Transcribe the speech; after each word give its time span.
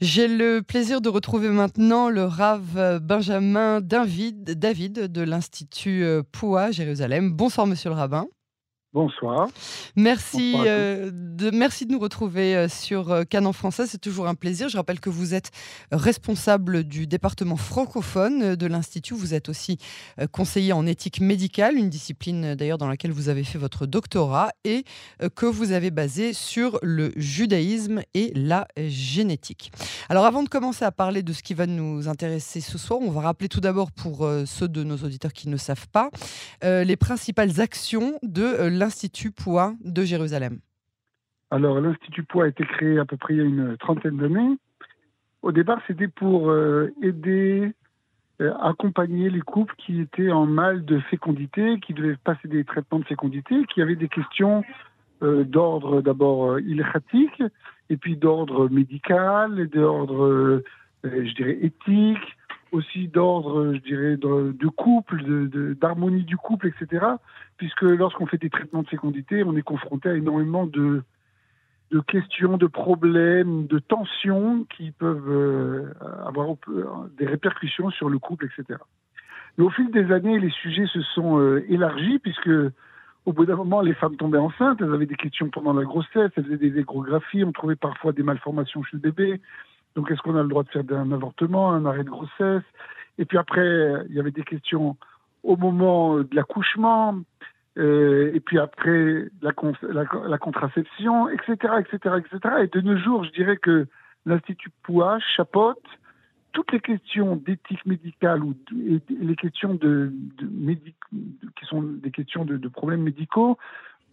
J'ai 0.00 0.26
le 0.26 0.62
plaisir 0.62 1.00
de 1.00 1.08
retrouver 1.08 1.48
maintenant 1.48 2.08
le 2.08 2.24
Rav 2.24 2.98
Benjamin 3.00 3.80
David, 3.80 4.58
David 4.58 5.12
de 5.12 5.22
l'Institut 5.22 6.04
Poua 6.32 6.70
Jérusalem. 6.72 7.32
Bonsoir, 7.32 7.66
monsieur 7.66 7.90
le 7.90 7.96
rabbin. 7.96 8.26
Bonsoir. 8.94 9.48
Merci, 9.96 10.54
euh, 10.54 11.10
de, 11.14 11.50
merci 11.50 11.86
de 11.86 11.92
nous 11.92 11.98
retrouver 11.98 12.54
euh, 12.54 12.68
sur 12.68 13.10
euh, 13.10 13.24
Canon 13.24 13.54
Français. 13.54 13.86
C'est 13.86 13.96
toujours 13.96 14.28
un 14.28 14.34
plaisir. 14.34 14.68
Je 14.68 14.76
rappelle 14.76 15.00
que 15.00 15.08
vous 15.08 15.32
êtes 15.32 15.50
responsable 15.92 16.84
du 16.84 17.06
département 17.06 17.56
francophone 17.56 18.54
de 18.54 18.66
l'Institut. 18.66 19.14
Vous 19.14 19.32
êtes 19.32 19.48
aussi 19.48 19.78
conseiller 20.30 20.74
en 20.74 20.86
éthique 20.86 21.20
médicale, 21.22 21.76
une 21.76 21.88
discipline 21.88 22.54
d'ailleurs 22.54 22.76
dans 22.76 22.86
laquelle 22.86 23.12
vous 23.12 23.30
avez 23.30 23.44
fait 23.44 23.56
votre 23.56 23.86
doctorat 23.86 24.50
et 24.64 24.84
que 25.36 25.46
vous 25.46 25.72
avez 25.72 25.90
basé 25.90 26.34
sur 26.34 26.78
le 26.82 27.12
judaïsme 27.16 28.02
et 28.12 28.32
la 28.34 28.68
génétique. 28.76 29.72
Alors 30.10 30.26
avant 30.26 30.42
de 30.42 30.48
commencer 30.50 30.84
à 30.84 30.92
parler 30.92 31.22
de 31.22 31.32
ce 31.32 31.42
qui 31.42 31.54
va 31.54 31.66
nous 31.66 32.08
intéresser 32.08 32.60
ce 32.60 32.76
soir, 32.76 33.00
on 33.00 33.10
va 33.10 33.22
rappeler 33.22 33.48
tout 33.48 33.60
d'abord 33.60 33.90
pour 33.90 34.28
ceux 34.46 34.68
de 34.68 34.84
nos 34.84 34.96
auditeurs 34.96 35.32
qui 35.32 35.48
ne 35.48 35.56
savent 35.56 35.88
pas 35.88 36.10
les 36.62 36.96
principales 36.96 37.60
actions 37.60 38.18
de 38.22 38.68
l'Institut 38.82 39.30
Poix 39.30 39.74
de 39.84 40.02
Jérusalem 40.02 40.58
Alors, 41.52 41.80
l'Institut 41.80 42.24
Poix 42.24 42.46
a 42.46 42.48
été 42.48 42.64
créé 42.64 42.98
à 42.98 43.04
peu 43.04 43.16
près 43.16 43.34
il 43.34 43.36
y 43.36 43.40
a 43.40 43.44
une 43.44 43.76
trentaine 43.76 44.16
d'années. 44.16 44.56
Au 45.42 45.52
départ, 45.52 45.80
c'était 45.86 46.08
pour 46.08 46.50
euh, 46.50 46.92
aider, 47.00 47.72
euh, 48.40 48.52
accompagner 48.60 49.30
les 49.30 49.40
couples 49.40 49.72
qui 49.78 50.00
étaient 50.00 50.32
en 50.32 50.46
mal 50.46 50.84
de 50.84 50.98
fécondité, 50.98 51.78
qui 51.78 51.94
devaient 51.94 52.16
passer 52.24 52.48
des 52.48 52.64
traitements 52.64 52.98
de 52.98 53.04
fécondité, 53.04 53.54
qui 53.72 53.80
avaient 53.82 53.94
des 53.94 54.08
questions 54.08 54.64
euh, 55.22 55.44
d'ordre 55.44 56.02
d'abord 56.02 56.58
ilchatique, 56.58 57.40
et 57.88 57.96
puis 57.96 58.16
d'ordre 58.16 58.68
médical, 58.68 59.60
et 59.60 59.66
d'ordre, 59.66 60.60
je 61.04 61.34
dirais, 61.34 61.56
éthique, 61.62 62.36
aussi 62.72 63.08
d'ordre, 63.08 63.74
je 63.74 63.80
dirais, 63.80 64.16
de, 64.16 64.68
couple, 64.68 65.22
d'harmonie 65.76 66.24
du 66.24 66.36
couple, 66.36 66.68
etc. 66.68 67.06
Puisque 67.58 67.82
lorsqu'on 67.82 68.26
fait 68.26 68.38
des 68.38 68.50
traitements 68.50 68.82
de 68.82 68.88
fécondité, 68.88 69.44
on 69.44 69.56
est 69.56 69.62
confronté 69.62 70.08
à 70.08 70.14
énormément 70.14 70.66
de, 70.66 71.02
de 71.90 72.00
questions, 72.00 72.56
de 72.56 72.66
problèmes, 72.66 73.66
de 73.66 73.78
tensions 73.78 74.64
qui 74.64 74.90
peuvent 74.90 75.30
euh, 75.30 75.92
avoir 76.26 76.56
des 77.18 77.26
répercussions 77.26 77.90
sur 77.90 78.08
le 78.08 78.18
couple, 78.18 78.46
etc. 78.46 78.80
Mais 79.58 79.64
au 79.64 79.70
fil 79.70 79.90
des 79.90 80.10
années, 80.10 80.38
les 80.40 80.50
sujets 80.50 80.86
se 80.86 81.02
sont 81.02 81.38
euh, 81.38 81.64
élargis 81.68 82.18
puisque 82.18 82.50
au 83.24 83.32
bout 83.32 83.46
d'un 83.46 83.56
moment, 83.56 83.82
les 83.82 83.94
femmes 83.94 84.16
tombaient 84.16 84.38
enceintes, 84.38 84.80
elles 84.80 84.92
avaient 84.92 85.06
des 85.06 85.14
questions 85.14 85.48
pendant 85.48 85.72
la 85.72 85.84
grossesse, 85.84 86.32
elles 86.36 86.44
faisaient 86.44 86.56
des 86.56 86.78
échographies, 86.80 87.44
on 87.44 87.52
trouvait 87.52 87.76
parfois 87.76 88.12
des 88.12 88.24
malformations 88.24 88.82
chez 88.82 88.96
le 88.96 89.10
bébé, 89.10 89.40
donc, 89.94 90.10
est-ce 90.10 90.20
qu'on 90.22 90.36
a 90.36 90.42
le 90.42 90.48
droit 90.48 90.62
de 90.62 90.70
faire 90.70 90.84
un 90.90 91.12
avortement, 91.12 91.72
un 91.72 91.84
arrêt 91.84 92.04
de 92.04 92.10
grossesse? 92.10 92.62
Et 93.18 93.24
puis 93.24 93.38
après, 93.38 93.92
il 94.08 94.14
y 94.14 94.20
avait 94.20 94.30
des 94.30 94.42
questions 94.42 94.96
au 95.42 95.56
moment 95.56 96.18
de 96.18 96.34
l'accouchement, 96.34 97.16
euh, 97.78 98.30
et 98.34 98.40
puis 98.40 98.58
après 98.58 99.28
la, 99.40 99.52
la, 100.26 100.38
contraception, 100.38 101.28
etc., 101.28 101.74
etc., 101.80 102.16
etc. 102.18 102.54
Et 102.62 102.66
de 102.66 102.80
nos 102.80 102.98
jours, 102.98 103.24
je 103.24 103.30
dirais 103.30 103.56
que 103.56 103.86
l'Institut 104.26 104.70
Poua 104.82 105.18
chapeaute 105.36 105.78
toutes 106.52 106.70
les 106.72 106.80
questions 106.80 107.36
d'éthique 107.36 107.84
médicale 107.86 108.44
ou 108.44 108.54
les 109.08 109.36
questions 109.36 109.74
de, 109.74 110.12
de, 110.38 110.74
qui 110.74 111.64
sont 111.64 111.82
des 111.82 112.10
questions 112.10 112.44
de, 112.44 112.68
problèmes 112.68 113.02
médicaux 113.02 113.56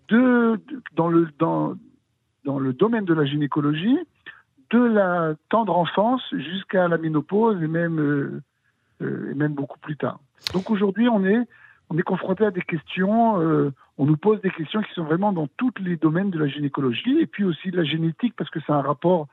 de, 0.08 0.59
dans, 0.95 1.09
le, 1.09 1.27
dans, 1.38 1.75
dans 2.45 2.59
le 2.59 2.71
domaine 2.71 3.03
de 3.03 3.14
la 3.14 3.25
gynécologie 3.25 3.99
de 4.71 4.79
la 4.79 5.33
tendre 5.49 5.77
enfance 5.77 6.21
jusqu'à 6.31 6.87
la 6.87 6.97
ménopause 6.97 7.61
et 7.61 7.67
même, 7.67 7.99
euh, 7.99 8.41
euh, 9.01 9.31
et 9.31 9.33
même 9.33 9.53
beaucoup 9.53 9.79
plus 9.79 9.97
tard. 9.97 10.19
Donc 10.53 10.69
aujourd'hui, 10.69 11.09
on 11.09 11.25
est, 11.25 11.47
on 11.89 11.97
est 11.97 12.03
confronté 12.03 12.45
à 12.45 12.51
des 12.51 12.61
questions, 12.61 13.41
euh, 13.41 13.73
on 13.97 14.05
nous 14.05 14.17
pose 14.17 14.41
des 14.41 14.52
questions 14.52 14.81
qui 14.81 14.93
sont 14.93 15.03
vraiment 15.03 15.31
dans 15.31 15.47
tous 15.58 15.73
les 15.79 15.97
domaines 15.97 16.29
de 16.29 16.39
la 16.39 16.47
gynécologie 16.47 17.19
et 17.19 17.25
puis 17.25 17.43
aussi 17.43 17.71
de 17.71 17.77
la 17.77 17.83
génétique 17.83 18.35
parce 18.37 18.49
que 18.49 18.59
c'est 18.65 18.71
un 18.71 18.81
rapport, 18.81 19.27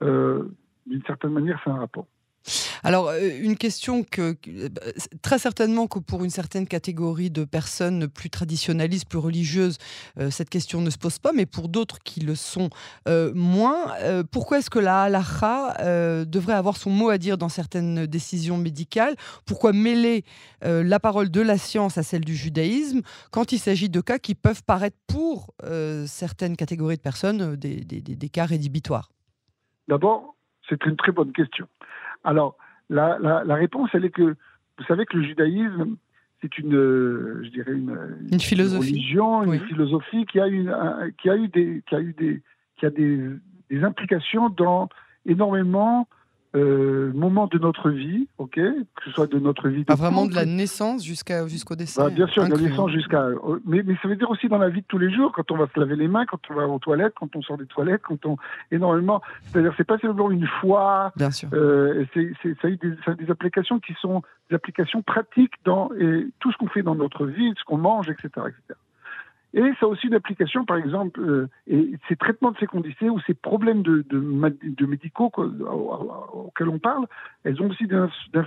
d'une 0.00 1.02
certaine 1.06 1.30
manière, 1.30 1.60
c'est 1.62 1.70
un 1.70 1.78
rapport. 1.78 2.06
Alors, 2.84 3.08
euh, 3.08 3.30
une 3.40 3.56
question 3.56 4.02
que, 4.02 4.36
bah, 4.68 4.80
très 5.22 5.38
certainement 5.38 5.86
que 5.86 6.00
pour 6.00 6.24
une 6.24 6.30
certaine 6.30 6.66
catégorie 6.66 7.30
de 7.30 7.44
personnes 7.44 8.08
plus 8.08 8.28
traditionnalistes, 8.28 9.08
plus 9.08 9.18
religieuses, 9.18 9.78
euh, 10.18 10.30
cette 10.30 10.50
question 10.50 10.80
ne 10.80 10.90
se 10.90 10.98
pose 10.98 11.18
pas, 11.18 11.32
mais 11.32 11.46
pour 11.46 11.68
d'autres 11.68 12.00
qui 12.00 12.20
le 12.20 12.34
sont 12.34 12.70
euh, 13.08 13.32
moins, 13.34 13.92
pourquoi 14.30 14.58
est-ce 14.58 14.70
que 14.70 14.78
la 14.78 15.02
halakha 15.02 16.24
devrait 16.24 16.54
avoir 16.54 16.76
son 16.76 16.90
mot 16.90 17.10
à 17.10 17.18
dire 17.18 17.38
dans 17.38 17.48
certaines 17.48 18.06
décisions 18.06 18.56
médicales? 18.56 19.14
Pourquoi 19.46 19.72
mêler 19.72 20.24
la 20.62 21.00
parole 21.00 21.30
de 21.30 21.40
la 21.40 21.58
science 21.58 21.98
à 21.98 22.02
celle 22.02 22.24
du 22.24 22.34
judaïsme 22.34 23.02
quand 23.30 23.52
il 23.52 23.58
s'agit 23.58 23.88
de 23.88 24.00
cas 24.00 24.18
qui 24.18 24.34
peuvent 24.34 24.62
paraître 24.64 24.96
pour 25.06 25.54
certaines 26.06 26.56
catégories 26.56 26.96
de 26.96 27.02
personnes 27.02 27.56
des, 27.56 27.84
des 27.84 28.28
cas 28.28 28.46
rédhibitoires? 28.46 29.10
D'abord, 29.88 30.36
c'est 30.68 30.84
une 30.84 30.96
très 30.96 31.12
bonne 31.12 31.32
question. 31.32 31.66
Alors, 32.24 32.56
la, 32.92 33.44
la, 33.44 33.54
réponse, 33.54 33.90
elle 33.94 34.04
est 34.04 34.10
que, 34.10 34.22
vous 34.78 34.84
savez 34.86 35.06
que 35.06 35.16
le 35.16 35.24
judaïsme, 35.24 35.96
c'est 36.40 36.58
une, 36.58 36.72
je 37.42 37.48
dirais 37.50 37.72
une, 37.72 37.96
une, 38.30 38.40
philosophie. 38.40 38.92
religion, 38.92 39.42
une 39.44 39.60
philosophie 39.60 40.26
qui 40.26 40.40
a, 40.40 40.46
une, 40.46 40.74
qui 41.20 41.30
a 41.30 41.36
eu 41.36 41.48
des, 41.48 41.82
qui 41.88 41.94
a 41.94 42.00
eu 42.00 42.12
des, 42.12 42.42
qui 42.76 42.86
a 42.86 42.90
des, 42.90 43.18
des 43.70 43.84
implications 43.84 44.48
dans 44.50 44.88
énormément 45.24 46.08
euh, 46.54 47.10
moment 47.14 47.46
de 47.46 47.58
notre 47.58 47.90
vie, 47.90 48.28
ok, 48.38 48.54
que 48.54 49.04
ce 49.04 49.10
soit 49.10 49.26
de 49.26 49.38
notre 49.38 49.68
vie. 49.68 49.84
Pas 49.84 49.94
vraiment 49.94 50.26
de 50.26 50.34
la 50.34 50.44
naissance 50.44 51.04
jusqu'à 51.04 51.46
jusqu'au 51.48 51.76
décès. 51.76 52.00
Bah, 52.00 52.10
bien 52.10 52.26
sûr, 52.26 52.44
de 52.44 52.50
la 52.50 52.58
naissance 52.58 52.90
jusqu'à. 52.90 53.26
Mais, 53.64 53.82
mais 53.82 53.96
ça 54.02 54.08
veut 54.08 54.16
dire 54.16 54.30
aussi 54.30 54.48
dans 54.48 54.58
la 54.58 54.68
vie 54.68 54.82
de 54.82 54.86
tous 54.86 54.98
les 54.98 55.10
jours, 55.10 55.32
quand 55.32 55.50
on 55.50 55.56
va 55.56 55.66
se 55.72 55.80
laver 55.80 55.96
les 55.96 56.08
mains, 56.08 56.26
quand 56.26 56.40
on 56.50 56.54
va 56.54 56.66
aux 56.66 56.78
toilettes, 56.78 57.14
quand 57.18 57.34
on 57.36 57.42
sort 57.42 57.56
des 57.56 57.66
toilettes, 57.66 58.02
quand 58.02 58.26
on 58.26 58.36
énormément. 58.70 59.22
C'est-à-dire, 59.46 59.72
c'est 59.76 59.86
pas 59.86 59.98
seulement 59.98 60.30
une 60.30 60.46
foi. 60.60 61.12
Bien 61.16 61.30
sûr. 61.30 61.48
Euh, 61.54 62.04
c'est, 62.12 62.32
ça, 62.42 62.68
a 62.68 62.68
eu 62.68 62.76
des, 62.76 62.92
ça 63.04 63.12
a 63.12 63.14
des 63.14 63.30
applications 63.30 63.80
qui 63.80 63.94
sont 64.00 64.22
des 64.50 64.56
applications 64.56 65.02
pratiques 65.02 65.54
dans 65.64 65.90
et 65.98 66.26
tout 66.40 66.52
ce 66.52 66.58
qu'on 66.58 66.68
fait 66.68 66.82
dans 66.82 66.94
notre 66.94 67.26
vie, 67.26 67.52
ce 67.58 67.64
qu'on 67.64 67.78
mange, 67.78 68.10
etc., 68.10 68.28
etc. 68.48 68.78
Et 69.54 69.60
ça 69.78 69.86
a 69.86 69.88
aussi 69.88 70.06
une 70.06 70.14
application, 70.14 70.64
par 70.64 70.78
exemple, 70.78 71.20
euh, 71.20 71.48
et 71.66 71.92
ces 72.08 72.16
traitements 72.16 72.52
de 72.52 72.56
fécondité 72.56 73.10
ou 73.10 73.20
ces 73.26 73.34
problèmes 73.34 73.82
de, 73.82 74.04
de, 74.08 74.18
de 74.18 74.86
médicaux 74.86 75.30
auxquels 75.36 76.68
on 76.70 76.78
parle, 76.78 77.06
elles 77.44 77.60
ont 77.60 77.68
aussi 77.68 77.86
des, 77.86 78.02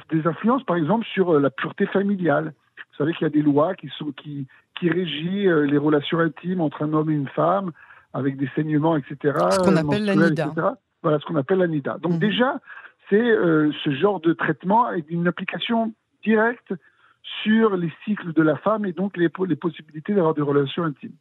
des, 0.10 0.28
influences, 0.28 0.64
par 0.64 0.78
exemple, 0.78 1.06
sur 1.06 1.36
euh, 1.36 1.40
la 1.40 1.52
pureté 1.52 1.86
familiale. 1.86 2.54
Vous 2.78 2.98
savez 2.98 3.14
qu'il 3.14 3.24
y 3.24 3.28
a 3.28 3.30
des 3.30 3.44
lois 3.44 3.76
qui, 3.76 3.90
sont, 3.98 4.12
qui, 4.14 4.48
qui 4.80 4.90
régissent 4.90 5.48
euh, 5.48 5.66
les 5.66 5.78
relations 5.78 6.20
intimes 6.20 6.62
entre 6.62 6.84
un 6.84 6.94
homme 6.94 7.12
et 7.12 7.16
une 7.16 7.28
femme, 7.30 7.72
avec 8.14 8.38
des 8.38 8.50
saignements, 8.56 8.98
etc. 8.98 9.38
Ce 9.52 9.60
qu'on 9.60 9.76
appelle 9.76 10.06
l'anida. 10.06 10.78
Voilà, 11.04 11.20
ce 11.20 11.26
qu'on 11.26 11.36
appelle 11.36 11.60
l'anida. 11.60 11.98
Donc 12.02 12.14
mhm. 12.14 12.20
déjà, 12.20 12.60
c'est 13.12 13.36
ce 13.84 13.92
genre 13.92 14.20
de 14.20 14.34
traitement 14.34 14.86
avec 14.86 15.06
une 15.12 15.28
application 15.28 15.94
directe 16.24 16.74
sur 17.44 17.76
les 17.76 17.92
cycles 18.04 18.34
de 18.34 18.42
la 18.42 18.56
femme 18.58 18.86
et 18.86 18.94
donc 18.94 19.18
les, 19.18 19.30
les 19.48 19.56
possibilités 19.56 20.14
d'avoir 20.14 20.34
des 20.34 20.42
relations 20.42 20.84
intimes. 20.84 21.16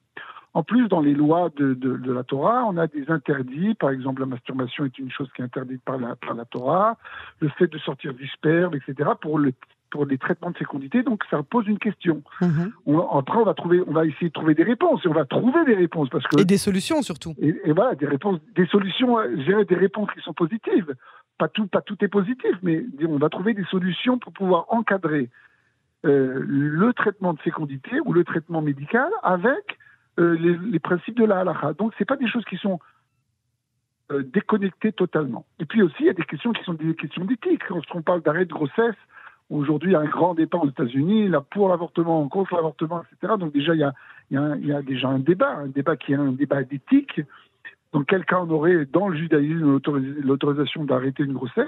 En 0.54 0.62
plus, 0.62 0.87
dans 0.88 1.00
les 1.00 1.15
lois 1.15 1.50
de, 1.56 1.75
de, 1.75 2.12
la 2.12 2.22
Torah, 2.22 2.65
on 2.65 2.76
a 2.76 2.87
des 2.87 3.10
interdits. 3.10 3.75
Par 3.75 3.91
exemple, 3.91 4.20
la 4.20 4.26
masturbation 4.26 4.84
est 4.84 4.97
une 5.00 5.10
chose 5.10 5.28
qui 5.34 5.42
est 5.42 5.44
interdite 5.44 5.82
par 5.82 5.98
la, 5.98 6.15
par 6.15 6.34
la 6.34 6.44
Torah. 6.44 6.97
Le 7.41 7.48
fait 7.48 7.66
de 7.66 7.76
sortir 7.78 8.15
du 8.15 8.28
sperme, 8.28 8.75
etc. 8.75 9.10
Pour 9.20 9.38
le 9.38 9.53
pour 9.91 10.06
les 10.06 10.19
traitements 10.19 10.50
de 10.50 10.56
fécondité, 10.56 11.04
donc 11.04 11.22
ça 11.31 11.41
pose 11.44 11.69
une 11.69 11.78
question. 11.78 12.25
Mm-hmm. 12.41 12.72
On, 12.86 12.98
après, 13.16 13.38
on 13.38 13.44
va 13.44 13.54
trouver, 13.54 13.81
on 13.86 13.92
va 13.92 14.04
essayer 14.04 14.26
de 14.26 14.32
trouver 14.32 14.54
des 14.54 14.65
réponses 14.65 15.00
et 15.04 15.09
on 15.09 15.12
va 15.12 15.25
trouver 15.25 15.65
des 15.65 15.76
réponses 15.76 16.09
parce 16.09 16.26
que 16.26 16.41
et 16.41 16.44
des 16.44 16.59
solutions 16.59 17.00
surtout. 17.03 17.32
Et, 17.38 17.54
et 17.65 17.72
voilà, 17.72 17.94
des 17.94 18.06
réponses, 18.06 18.41
des 18.56 18.66
solutions, 18.66 19.19
gérer 19.47 19.65
des 19.65 19.76
réponses 19.76 20.09
qui 20.12 20.21
sont 20.21 20.32
positives. 20.32 20.97
Pas 21.39 21.47
tout, 21.47 21.68
pas 21.68 21.80
tout 21.80 21.97
est 22.01 22.09
positif, 22.09 22.56
mais 22.62 22.84
on 23.09 23.18
va 23.18 23.28
trouver 23.28 23.54
des 23.54 23.65
solutions 23.66 24.18
pour 24.18 24.33
pouvoir 24.33 24.66
encadrer 24.68 25.30
euh, 25.30 25.53
le 26.04 26.92
traitement 26.92 27.33
de 27.33 27.41
fécondité 27.41 27.98
ou 28.04 28.12
le 28.12 28.24
traitement 28.24 28.60
médical 28.60 29.10
avec 29.22 29.78
euh, 30.21 30.36
les, 30.36 30.78
principes 30.78 31.18
de 31.18 31.24
la 31.24 31.41
halakha. 31.41 31.72
Donc, 31.72 31.92
ce 31.98 32.04
pas 32.04 32.16
des 32.16 32.28
choses 32.28 32.45
qui 32.45 32.56
sont 32.56 32.78
euh, 34.12 34.22
déconnectées 34.22 34.92
totalement. 34.92 35.45
Et 35.59 35.65
puis 35.65 35.83
aussi, 35.83 35.97
il 36.01 36.06
y 36.06 36.10
a 36.10 36.15
des 36.15 36.22
questions 36.22 36.53
qui 36.53 36.62
sont 36.62 36.74
des 36.74 36.95
questions 36.95 37.24
d'éthique. 37.24 37.68
Lorsqu'on 37.68 38.03
parle 38.03 38.22
d'arrêt 38.22 38.45
de 38.45 38.53
grossesse, 38.53 38.95
aujourd'hui, 39.51 39.91
il 39.91 39.92
y 39.95 39.97
a 39.97 40.01
un 40.01 40.04
grand 40.04 40.34
débat 40.34 40.59
aux 40.59 40.68
États-Unis, 40.68 41.28
là, 41.28 41.41
pour 41.41 41.68
l'avortement, 41.68 42.28
contre 42.28 42.54
l'avortement, 42.54 43.03
etc. 43.03 43.34
Donc, 43.41 43.53
déjà, 43.53 43.74
il 43.74 43.80
y, 44.30 44.36
a, 44.36 44.83
déjà 44.83 45.09
un 45.09 45.18
débat, 45.18 45.51
un 45.51 45.66
débat 45.66 45.97
qui 45.97 46.12
est 46.12 46.16
un 46.16 46.30
débat 46.30 46.62
d'éthique. 46.62 47.21
Dans 47.92 48.04
quel 48.04 48.24
cas 48.24 48.39
on 48.41 48.51
aurait, 48.51 48.86
dans 48.86 49.09
le 49.09 49.16
judaïsme, 49.16 49.80
l'autorisation 50.22 50.84
d'arrêter 50.84 51.24
une 51.24 51.33
grossesse? 51.33 51.66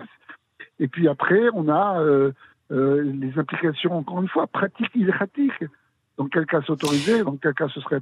Et 0.78 0.86
puis 0.86 1.08
après, 1.08 1.48
on 1.52 1.68
a 1.68 2.00
euh, 2.00 2.30
euh, 2.30 2.32
les 2.70 3.32
implications, 3.38 3.92
encore 3.92 4.22
une 4.22 4.28
fois, 4.28 4.46
pratiques 4.46 4.94
ilhatiques. 4.94 5.64
dans 6.16 6.28
quel 6.28 6.46
cas 6.46 6.60
c'est 6.64 6.72
autorisé, 6.72 7.22
dans 7.22 7.36
quel 7.36 7.52
cas 7.54 7.68
ce 7.68 7.80
serait. 7.80 8.00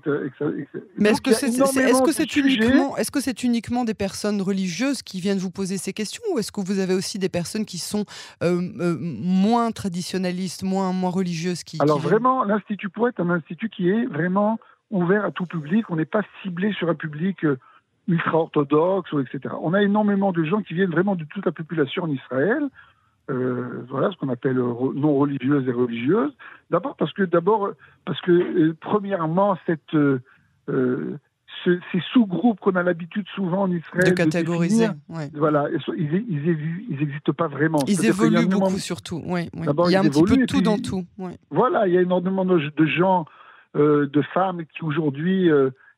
Mais 0.99 1.11
est-ce 1.11 1.21
que 1.21 1.33
c'est 1.33 1.49
est, 1.49 1.51
c'est 1.51 2.37
uniquement, 2.37 2.97
est 2.97 3.11
-ce 3.11 3.21
c'est 3.21 3.43
uniquement 3.43 3.85
des 3.85 3.95
personnes 3.95 4.41
religieuses 4.41 5.03
qui 5.03 5.21
viennent 5.21 5.39
vous 5.39 5.51
poser 5.51 5.79
ces 5.79 5.93
questions 5.93 6.23
ou 6.33 6.39
est-ce 6.39 6.53
que 6.53 6.61
vous 6.61 6.79
avez 6.79 6.95
aussi 6.95 7.19
des 7.19 7.29
personnes 7.29 7.65
qui 7.65 7.79
sont 7.79 8.05
euh, 8.43 8.61
euh, 8.81 8.97
moins 9.01 9.73
traditionnalistes, 9.73 10.63
moins, 10.63 10.93
moins 10.93 11.11
religieuses 11.11 11.65
qui, 11.65 11.79
Alors 11.81 11.99
vraiment, 11.99 12.45
l'Institut 12.45 12.89
pour 12.89 13.09
est 13.09 13.19
un 13.19 13.31
institut 13.31 13.69
qui 13.69 13.91
est 13.91 14.07
vraiment 14.07 14.59
ouvert 14.91 15.25
à 15.25 15.33
tout 15.33 15.47
public. 15.47 15.91
On 15.91 15.97
n'est 15.97 16.13
pas 16.19 16.23
ciblé 16.43 16.73
sur 16.73 16.89
un 16.89 16.95
public 16.95 17.45
euh, 17.45 17.59
ultra-orthodoxe, 18.07 19.11
etc. 19.25 19.55
On 19.61 19.75
a 19.75 19.83
énormément 19.83 20.31
de 20.33 20.45
gens 20.45 20.63
qui 20.63 20.75
viennent 20.75 20.91
vraiment 20.91 21.17
de 21.17 21.25
toute 21.25 21.45
la 21.45 21.53
population 21.53 22.05
en 22.05 22.11
Israël. 22.11 22.69
Euh, 23.31 23.85
voilà 23.89 24.11
ce 24.11 24.17
qu'on 24.19 24.29
appelle 24.29 24.57
non 24.57 25.17
religieuses 25.17 25.67
et 25.67 25.73
religieuses. 25.73 26.33
D'abord 26.71 26.95
parce 26.97 27.13
que 27.15 27.23
d'abord 27.23 27.71
parce 28.05 28.21
que 28.21 28.33
euh, 28.33 28.77
premièrement 28.79 29.57
cette 29.67 29.95
euh, 29.95 30.21
ces 31.65 32.01
sous-groupes 32.13 32.61
qu'on 32.61 32.77
a 32.77 32.83
l'habitude 32.83 33.27
souvent 33.35 33.63
en 33.63 33.71
Israël 33.71 34.11
de 34.11 34.15
catégoriser, 34.15 34.89
voilà, 35.33 35.69
ils, 35.97 36.25
ils, 36.29 37.03
existent 37.03 37.33
pas 37.33 37.49
vraiment. 37.49 37.79
Ils 37.87 38.05
évoluent 38.05 38.47
beaucoup 38.47 38.79
surtout. 38.79 39.23
Oui, 39.25 39.49
il 39.55 39.91
y 39.91 39.97
a 39.97 40.01
un 40.01 40.05
petit 40.05 40.23
peu 40.23 40.37
de 40.37 40.45
tout 40.45 40.61
dans 40.61 40.77
tout. 40.77 41.07
Voilà, 41.51 41.89
il 41.89 41.95
y 41.95 41.97
a 41.97 42.03
énormément 42.03 42.45
de, 42.45 42.87
gens, 42.87 43.25
de 43.75 44.23
femmes 44.35 44.65
qui 44.77 44.85
aujourd'hui 44.85 45.49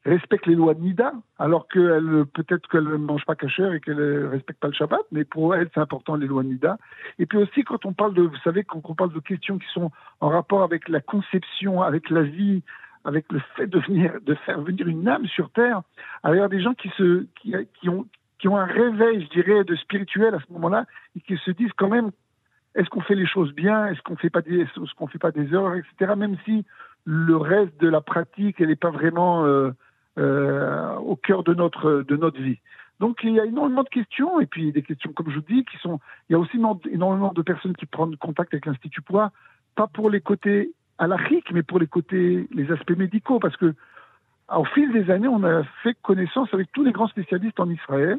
respecte 0.07 0.47
les 0.47 0.55
lois 0.55 0.75
de 0.75 0.81
Nida, 0.81 1.13
alors 1.39 1.67
qu'elle 1.69 2.25
peut-être 2.33 2.69
qu'elle 2.69 2.85
ne 2.85 2.97
mange 2.97 3.25
pas 3.27 3.35
cachère 3.35 3.73
et 3.73 3.81
qu'elle 3.81 4.27
respecte 4.27 4.61
pas 4.61 4.69
le 4.69 4.75
Shabbat, 4.75 5.01
mais 5.11 5.25
pour 5.25 5.55
elle 5.55 5.69
c'est 5.75 5.81
important 5.81 6.15
les 6.15 6.27
lois 6.27 6.43
de 6.43 6.49
Nida. 6.49 6.79
Et 7.19 7.27
puis 7.27 7.39
aussi 7.39 7.65
quand 7.65 7.85
on 7.85 7.93
parle 7.93 8.15
de, 8.15 8.23
vous 8.23 8.37
savez, 8.45 8.63
quand 8.65 8.81
on 8.85 8.95
parle 8.95 9.13
de 9.13 9.21
questions 9.21 9.59
qui 9.59 9.67
sont 9.73 9.91
en 10.21 10.29
rapport 10.29 10.63
avec 10.63 10.89
la 10.89 11.01
conception, 11.01 11.83
avec 11.83 12.09
la 12.11 12.23
vie, 12.23 12.63
avec 13.05 13.31
le 13.33 13.41
fait 13.57 13.67
de 13.67 13.79
venir, 13.81 14.13
de 14.25 14.35
faire 14.35 14.61
venir 14.61 14.87
une 14.87 15.09
âme 15.09 15.27
sur 15.27 15.51
terre, 15.51 15.83
alors 16.23 16.37
il 16.37 16.39
y 16.39 16.43
a 16.43 16.49
des 16.49 16.63
gens 16.63 16.75
qui 16.75 16.89
se, 16.97 17.27
qui, 17.41 17.89
ont, 17.89 18.07
qui 18.39 18.49
ont 18.49 18.57
un 18.57 18.65
réveil, 18.65 19.25
je 19.25 19.41
dirais, 19.41 19.65
de 19.65 19.75
spirituel 19.75 20.35
à 20.35 20.39
ce 20.39 20.53
moment-là 20.53 20.87
et 21.17 21.21
qui 21.21 21.37
se 21.39 21.51
disent 21.51 21.73
quand 21.77 21.89
même, 21.89 22.11
est-ce 22.77 22.89
qu'on 22.91 23.01
fait 23.01 23.15
les 23.15 23.27
choses 23.27 23.53
bien, 23.55 23.87
est-ce 23.87 24.03
qu'on 24.03 24.17
fait 24.17 24.31
pas 24.31 24.43
des, 24.43 24.61
est-ce 24.61 24.95
qu'on 24.95 25.07
fait 25.09 25.19
pas 25.19 25.33
des 25.33 25.53
erreurs, 25.53 25.75
etc. 25.75 26.13
Même 26.17 26.37
si 26.45 26.65
le 27.05 27.37
reste 27.37 27.81
de 27.81 27.89
la 27.89 28.01
pratique, 28.01 28.61
elle 28.61 28.69
n'est 28.69 28.77
pas 28.77 28.91
vraiment 28.91 29.47
euh, 29.47 29.71
au 30.19 31.17
cœur 31.17 31.43
de 31.45 31.55
notre, 31.55 32.03
de 32.03 32.17
notre 32.17 32.41
vie. 32.41 32.59
Donc 33.01 33.19
il 33.23 33.33
y 33.33 33.41
a 33.41 33.45
énormément 33.45 33.83
de 33.83 33.89
questions, 33.89 34.41
et 34.41 34.47
puis 34.47 34.73
des 34.73 34.83
questions, 34.83 35.13
comme 35.13 35.31
je 35.31 35.37
vous 35.37 35.45
dis, 35.47 35.65
qui 35.65 35.77
sont. 35.79 36.01
Il 36.29 36.33
y 36.33 36.37
a 36.37 36.39
aussi 36.39 36.57
énormément 36.91 37.33
de 37.33 37.43
personnes 37.43 37.75
qui 37.75 37.87
prennent 37.87 38.17
contact 38.17 38.55
avec 38.55 38.67
l'Institut 38.67 39.03
Poids, 39.03 39.33
pas 39.75 39.87
pour 39.87 40.09
les 40.09 40.21
côtés 40.21 40.73
alachiques, 40.99 41.53
mais 41.53 41.63
pour 41.63 41.79
les 41.79 41.87
côtés, 41.87 42.49
les 42.53 42.73
aspects 42.73 42.97
médicaux, 42.97 43.39
parce 43.39 43.57
que 43.57 43.75
au 44.55 44.65
fil 44.65 44.93
des 44.93 45.11
années, 45.11 45.29
on 45.29 45.43
a 45.45 45.65
fait 45.83 45.97
connaissance 46.03 46.49
avec 46.55 46.73
tous 46.73 46.85
les 46.85 46.93
grands 46.93 47.09
spécialistes 47.09 47.61
en 47.61 47.69
Israël. 47.69 48.19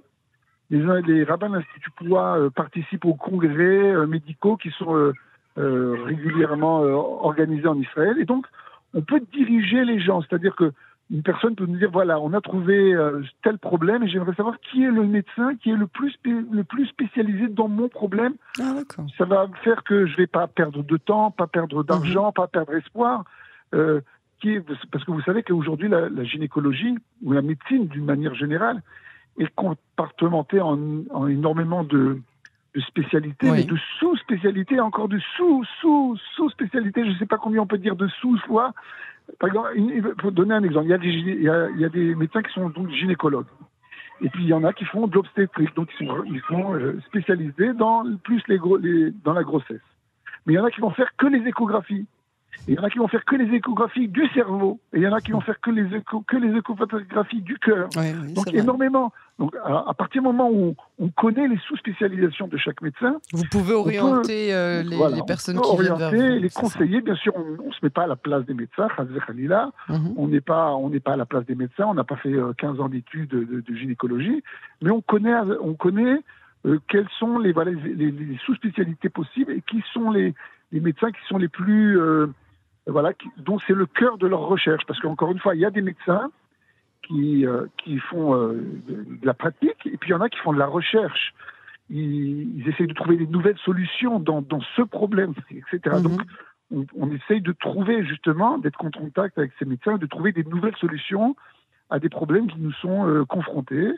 Les, 0.70 0.84
les 1.04 1.24
rabbins 1.24 1.50
de 1.50 1.56
l'Institut 1.56 1.92
Poids 1.92 2.38
euh, 2.38 2.50
participent 2.50 3.06
aux 3.06 3.14
congrès 3.16 3.94
euh, 3.96 4.06
médicaux 4.06 4.58
qui 4.58 4.70
sont 4.72 5.14
régulièrement 5.56 6.82
organisés 6.82 7.68
en 7.68 7.80
Israël, 7.80 8.18
et 8.20 8.26
donc 8.26 8.46
on 8.94 9.02
peut 9.02 9.20
diriger 9.34 9.86
les 9.86 10.00
gens, 10.00 10.22
c'est-à-dire 10.22 10.56
que 10.56 10.72
une 11.10 11.24
personne 11.24 11.56
peut 11.56 11.66
nous 11.66 11.78
dire 11.78 11.90
voilà, 11.92 12.20
on 12.20 12.34
a 12.34 12.42
trouvé 12.42 12.94
euh, 12.94 13.22
tel 13.44 13.58
problème 13.58 14.04
et 14.04 14.10
j'aimerais 14.10 14.34
savoir 14.36 14.60
qui 14.60 14.84
est 14.84 14.92
le 14.92 15.04
médecin 15.06 15.56
qui 15.56 15.70
est 15.70 15.76
le 15.76 15.88
plus 15.88 16.14
le 16.26 16.64
plus 16.64 16.88
spécialisé 16.88 17.48
dans 17.48 17.70
mon 17.70 17.88
problème. 17.88 18.34
Ah, 18.60 18.76
ça 19.18 19.26
va 19.26 19.48
faire 19.64 19.84
que 19.84 20.06
je 20.06 20.18
vais 20.18 20.28
pas 20.28 20.48
perdre 20.48 20.84
de 20.84 20.98
temps, 20.98 21.32
pas 21.32 21.48
perdre 21.48 21.84
d'argent, 21.84 22.28
mhm. 22.28 22.34
pas 22.34 22.48
perdre 22.48 22.74
espoir. 22.76 23.24
Euh, 23.74 24.02
qui 24.40 24.52
est, 24.52 24.62
parce 24.92 25.04
que 25.04 25.12
vous 25.12 25.22
savez 25.22 25.42
qu'aujourd'hui 25.42 25.90
la, 25.90 26.24
gynécologie 26.24 26.96
ou 27.24 27.32
la 27.32 27.42
médecine 27.42 27.88
d'une 27.88 28.06
manière 28.06 28.36
générale 28.36 28.84
est 29.40 29.54
compartimentée 29.56 30.62
en, 30.62 30.78
en 31.12 31.28
énormément 31.28 31.84
de, 31.84 32.22
de 32.76 32.82
spécialités, 32.82 33.50
mais 33.50 33.64
de 33.64 33.78
sous-spécialités, 34.00 34.80
encore 34.80 35.08
de 35.08 35.20
sous-sous-sous-spécialités. 35.36 37.04
Je 37.06 37.12
ne 37.12 37.18
sais 37.18 37.26
pas 37.26 37.38
combien 37.38 37.62
on 37.62 37.68
peut 37.68 37.78
dire 37.80 37.96
de 37.96 38.08
sous-fois. 38.08 38.74
Par 39.40 39.50
exemple, 39.50 40.16
pour 40.18 40.32
donner 40.32 40.54
un 40.54 40.64
exemple, 40.64 40.86
il 40.86 40.90
y, 40.90 40.94
a 40.94 40.98
des, 40.98 41.08
il, 41.08 41.42
y 41.44 41.50
a, 41.50 41.70
il 41.70 41.80
y 41.80 41.86
a 41.86 41.90
des 41.90 42.16
médecins 42.16 42.42
qui 42.42 42.54
sont 42.54 42.70
donc 42.70 42.90
gynécologues. 42.90 43.48
Et 44.22 44.30
puis 44.30 44.44
il 44.44 44.50
y 44.50 44.54
en 44.54 44.64
a 44.64 44.74
qui 44.74 44.86
font 44.86 45.08
de 45.08 45.14
l'obstétrique, 45.14 45.76
donc 45.76 45.90
ils 46.00 46.08
sont, 46.08 46.24
ils 46.26 46.42
sont 46.48 46.74
euh, 46.74 47.00
spécialisés 47.06 47.74
dans 47.74 48.04
plus 48.24 48.42
les, 48.48 48.60
les, 48.82 49.12
dans 49.24 49.34
la 49.34 49.44
grossesse. 49.44 49.82
Mais 50.46 50.54
il 50.54 50.56
y 50.56 50.60
en 50.60 50.66
a 50.66 50.72
qui 50.72 50.82
vont 50.82 50.92
faire 50.92 51.10
que 51.18 51.28
les 51.28 51.48
échographies. 51.48 52.08
Il 52.68 52.74
y 52.74 52.80
en 52.80 52.84
a 52.84 52.90
qui 52.90 52.98
vont 52.98 53.08
faire 53.08 53.24
que 53.24 53.36
les 53.36 53.54
échographies 53.56 54.08
du 54.10 54.28
cerveau. 54.34 54.80
Et 54.94 54.98
il 54.98 55.04
y 55.04 55.08
en 55.08 55.14
a 55.14 55.22
qui 55.22 55.32
vont 55.32 55.40
faire 55.42 55.60
que 55.62 55.72
les, 55.72 55.96
écho, 55.96 56.22
que 56.28 56.36
les 56.36 56.58
échographies 56.58 57.42
du 57.42 57.58
cœur. 57.60 57.90
donc 58.34 58.54
énormément. 58.54 59.14
Donc, 59.40 59.56
à, 59.64 59.94
partir 59.94 60.22
du 60.22 60.28
moment 60.28 60.50
où 60.52 60.76
on 60.98 61.10
connaît 61.10 61.48
les 61.48 61.58
sous-spécialisations 61.68 62.48
de 62.48 62.58
chaque 62.58 62.82
médecin, 62.82 63.18
vous 63.34 63.44
pouvez 63.52 63.74
orienter 63.74 64.54
euh, 64.54 64.82
les, 64.82 65.22
personnes 65.28 65.62
qui 65.62 65.78
viennent 65.78 65.96
vers 65.96 66.12
vous. 66.12 66.18
les 66.18 66.50
conseiller. 66.50 67.02
Bien 67.02 67.16
sûr, 67.16 67.34
on 67.36 67.68
ne 67.68 67.72
se 67.72 67.80
met 67.84 67.92
pas 67.92 68.04
à 68.04 68.08
la 68.08 68.16
place 68.16 68.46
des 68.46 68.56
médecins. 68.56 68.88
On 70.18 70.28
n'est 70.28 70.42
pas, 70.42 70.74
on 70.74 70.90
n'est 70.90 71.00
pas 71.00 71.14
à 71.14 71.18
la 71.18 71.26
place 71.26 71.46
des 71.46 71.56
médecins. 71.56 71.86
On 71.88 71.94
n'a 71.94 72.04
pas 72.04 72.16
fait 72.18 72.34
15 72.58 72.80
euh, 72.80 72.82
ans 72.82 72.90
d'études 72.90 73.30
de, 73.30 73.76
gynécologie, 73.76 74.44
mais 74.82 74.90
on 74.90 75.02
connaît, 75.02 75.36
on 75.62 75.76
connaît 75.76 76.20
euh, 76.66 76.80
quelles 76.90 77.08
sont 77.20 77.38
les, 77.38 77.54
les, 77.54 78.38
sous-spécialités 78.44 79.10
possibles 79.10 79.52
et 79.52 79.62
qui 79.62 79.84
sont 79.94 80.10
les, 80.10 80.34
médecins 80.72 81.12
qui 81.12 81.26
sont 81.28 81.38
les 81.38 81.48
plus, 81.48 82.00
voilà, 82.86 83.14
dont 83.38 83.60
c'est 83.68 83.74
le 83.74 83.86
cœur 83.86 84.18
de 84.18 84.28
leur 84.28 84.42
recherche. 84.42 84.86
Parce 84.86 85.00
qu'encore 85.00 85.32
une 85.32 85.40
fois, 85.40 85.56
il 85.56 85.62
y 85.62 85.66
a 85.66 85.72
des 85.72 85.82
médecins 85.82 86.32
qui, 87.08 87.46
euh, 87.46 87.66
qui 87.78 88.00
font 88.00 88.36
euh, 88.36 88.54
de, 88.88 89.06
la 89.24 89.34
pratique, 89.34 89.86
et 89.86 89.98
puis 89.98 90.10
il 90.10 90.12
y 90.12 90.14
en 90.14 90.22
a 90.22 90.30
qui 90.30 90.40
font 90.40 90.54
de 90.54 90.60
la 90.60 90.68
recherche. 90.68 91.34
Ils, 91.90 92.60
ils 92.60 92.68
essayent 92.68 92.88
de 92.88 92.94
trouver 92.94 93.18
des 93.18 93.28
nouvelles 93.28 93.58
solutions 93.60 94.20
dans, 94.20 94.42
dans 94.42 94.62
ce 94.76 94.82
problème, 94.82 95.34
etc. 95.52 95.96
Mhm. 95.98 96.02
Donc, 96.04 96.22
on, 96.72 96.86
on, 96.98 97.12
essaye 97.12 97.42
de 97.42 97.54
trouver 97.54 98.06
justement, 98.06 98.58
d'être 98.58 98.84
en 98.84 98.92
contact 98.92 99.38
avec 99.38 99.52
ces 99.58 99.66
médecins, 99.66 99.98
de 99.98 100.06
trouver 100.06 100.34
des 100.34 100.44
nouvelles 100.44 100.76
solutions 100.76 101.36
à 101.90 102.00
des 102.00 102.10
problèmes 102.10 102.48
qui 102.48 102.60
nous 102.60 102.74
sont 102.74 103.08
euh, 103.08 103.24
confrontés. 103.24 103.92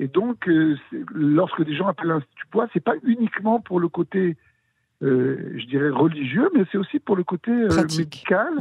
Et 0.00 0.08
donc, 0.08 0.48
lorsque 1.12 1.62
des 1.62 1.76
gens 1.76 1.86
appellent 1.86 2.08
l'Institut 2.08 2.46
Poids, 2.50 2.66
c'est 2.72 2.82
pas 2.82 2.94
uniquement 3.04 3.60
pour 3.60 3.78
le 3.78 3.88
côté 3.88 4.38
euh, 5.02 5.54
je 5.56 5.64
dirais 5.66 5.88
religieux, 5.88 6.50
mais 6.54 6.64
c'est 6.70 6.76
aussi 6.76 6.98
pour 6.98 7.16
le 7.16 7.24
côté 7.24 7.50
euh, 7.50 7.68
médical. 7.98 8.52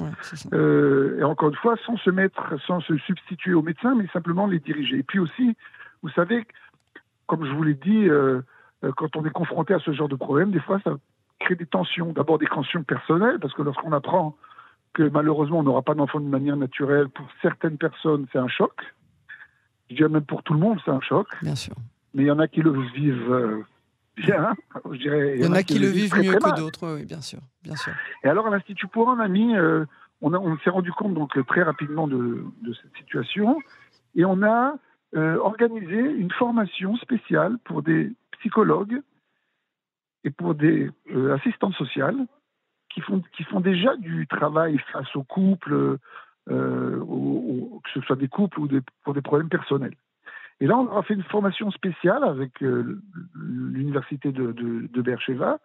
Euh, 0.53 1.19
et 1.19 1.23
encore 1.23 1.49
une 1.49 1.55
fois, 1.55 1.75
sans 1.85 1.97
se 1.97 2.09
mettre, 2.09 2.55
sans 2.65 2.79
se 2.79 2.97
substituer 2.99 3.53
aux 3.53 3.61
médecins, 3.61 3.93
mais 3.95 4.07
simplement 4.13 4.47
les 4.47 4.59
diriger. 4.59 4.99
Et 4.99 5.03
puis 5.03 5.19
aussi, 5.19 5.57
vous 6.01 6.09
savez, 6.09 6.47
comme 7.27 7.45
je 7.45 7.51
vous 7.51 7.63
l'ai 7.63 7.73
dit, 7.73 8.07
quand 8.95 9.15
on 9.17 9.25
est 9.25 9.31
confronté 9.31 9.73
à 9.73 9.79
ce 9.79 9.91
genre 9.91 10.07
de 10.07 10.15
problème, 10.15 10.51
des 10.51 10.61
fois, 10.61 10.79
ça 10.83 10.95
crée 11.39 11.55
des 11.55 11.65
tensions. 11.65 12.13
D'abord 12.13 12.37
des 12.37 12.47
tensions 12.47 12.83
personnelles, 12.83 13.39
parce 13.39 13.53
que 13.53 13.61
lorsqu'on 13.61 13.91
apprend 13.91 14.37
que 14.93 15.03
malheureusement 15.03 15.59
on 15.59 15.63
n'aura 15.63 15.83
pas 15.83 15.93
d'enfant 15.93 16.19
de 16.19 16.25
manière 16.25 16.55
naturelle, 16.55 17.09
pour 17.09 17.27
certaines 17.41 17.77
personnes, 17.77 18.27
c'est 18.31 18.39
un 18.39 18.47
choc. 18.47 18.73
Je 19.89 19.95
dirais 19.95 20.09
même 20.09 20.23
pour 20.23 20.41
tout 20.43 20.53
le 20.53 20.59
monde, 20.59 20.79
c'est 20.85 20.91
un 20.91 21.01
choc. 21.01 21.27
Bien 21.41 21.55
sûr. 21.55 21.75
Mais 22.13 22.23
il 22.23 22.27
y 22.27 22.31
en 22.31 22.39
a 22.39 22.47
qui 22.47 22.61
le 22.61 22.71
vivent 22.93 23.65
bien. 24.25 24.55
Je 24.91 24.97
dirais, 24.97 25.35
il 25.37 25.43
y 25.43 25.47
en 25.47 25.53
a 25.53 25.63
qui, 25.63 25.79
le 25.79 25.87
vivent 25.87 26.15
mieux 26.15 26.33
que 26.33 26.57
d'autres, 26.57 26.95
oui, 26.95 27.05
bien 27.05 27.21
sûr, 27.21 27.39
bien 27.63 27.75
sûr. 27.75 27.93
Et 28.23 28.27
alors, 28.27 28.47
à 28.47 28.49
l'Institut 28.49 28.87
pour 28.87 29.07
on 29.07 29.19
a 29.19 29.27
mis, 29.27 29.55
euh, 29.55 29.85
on, 30.21 30.33
on 30.33 30.57
s'est 30.59 30.69
rendu 30.69 30.91
compte 30.91 31.13
donc 31.13 31.31
très 31.47 31.63
rapidement 31.63 32.07
de, 32.07 32.43
de, 32.61 32.73
cette 32.73 32.95
situation, 32.97 33.59
et 34.15 34.25
on 34.25 34.43
a 34.43 34.75
euh, 35.15 35.37
organisé 35.37 35.97
une 35.97 36.31
formation 36.31 36.97
spéciale 36.97 37.57
pour 37.63 37.81
des 37.81 38.11
psychologues 38.39 39.01
et 40.23 40.31
pour 40.31 40.55
des 40.55 40.89
euh, 41.11 41.35
assistantes 41.35 41.75
sociales 41.75 42.25
qui 42.93 43.01
font, 43.01 43.21
qui 43.37 43.43
font 43.43 43.59
déjà 43.59 43.95
du 43.97 44.27
travail 44.27 44.79
face 44.91 45.15
aux 45.15 45.23
couples, 45.23 45.97
que 46.47 47.89
ce 47.93 48.01
soit 48.01 48.15
des 48.15 48.27
couples 48.27 48.59
ou 48.59 48.67
des, 48.67 48.81
pour 49.03 49.13
des 49.13 49.21
problèmes 49.21 49.49
personnels. 49.49 49.95
Et 50.61 50.67
là, 50.67 50.77
on 50.77 50.97
a 50.97 51.03
fait 51.03 51.13
une 51.13 51.23
formation 51.23 51.71
spéciale 51.71 52.23
avec 52.23 52.61
euh, 52.61 53.01
l'université 53.35 54.31
de, 54.31 54.51
de, 54.51 55.01
Beersheba, 55.01 55.59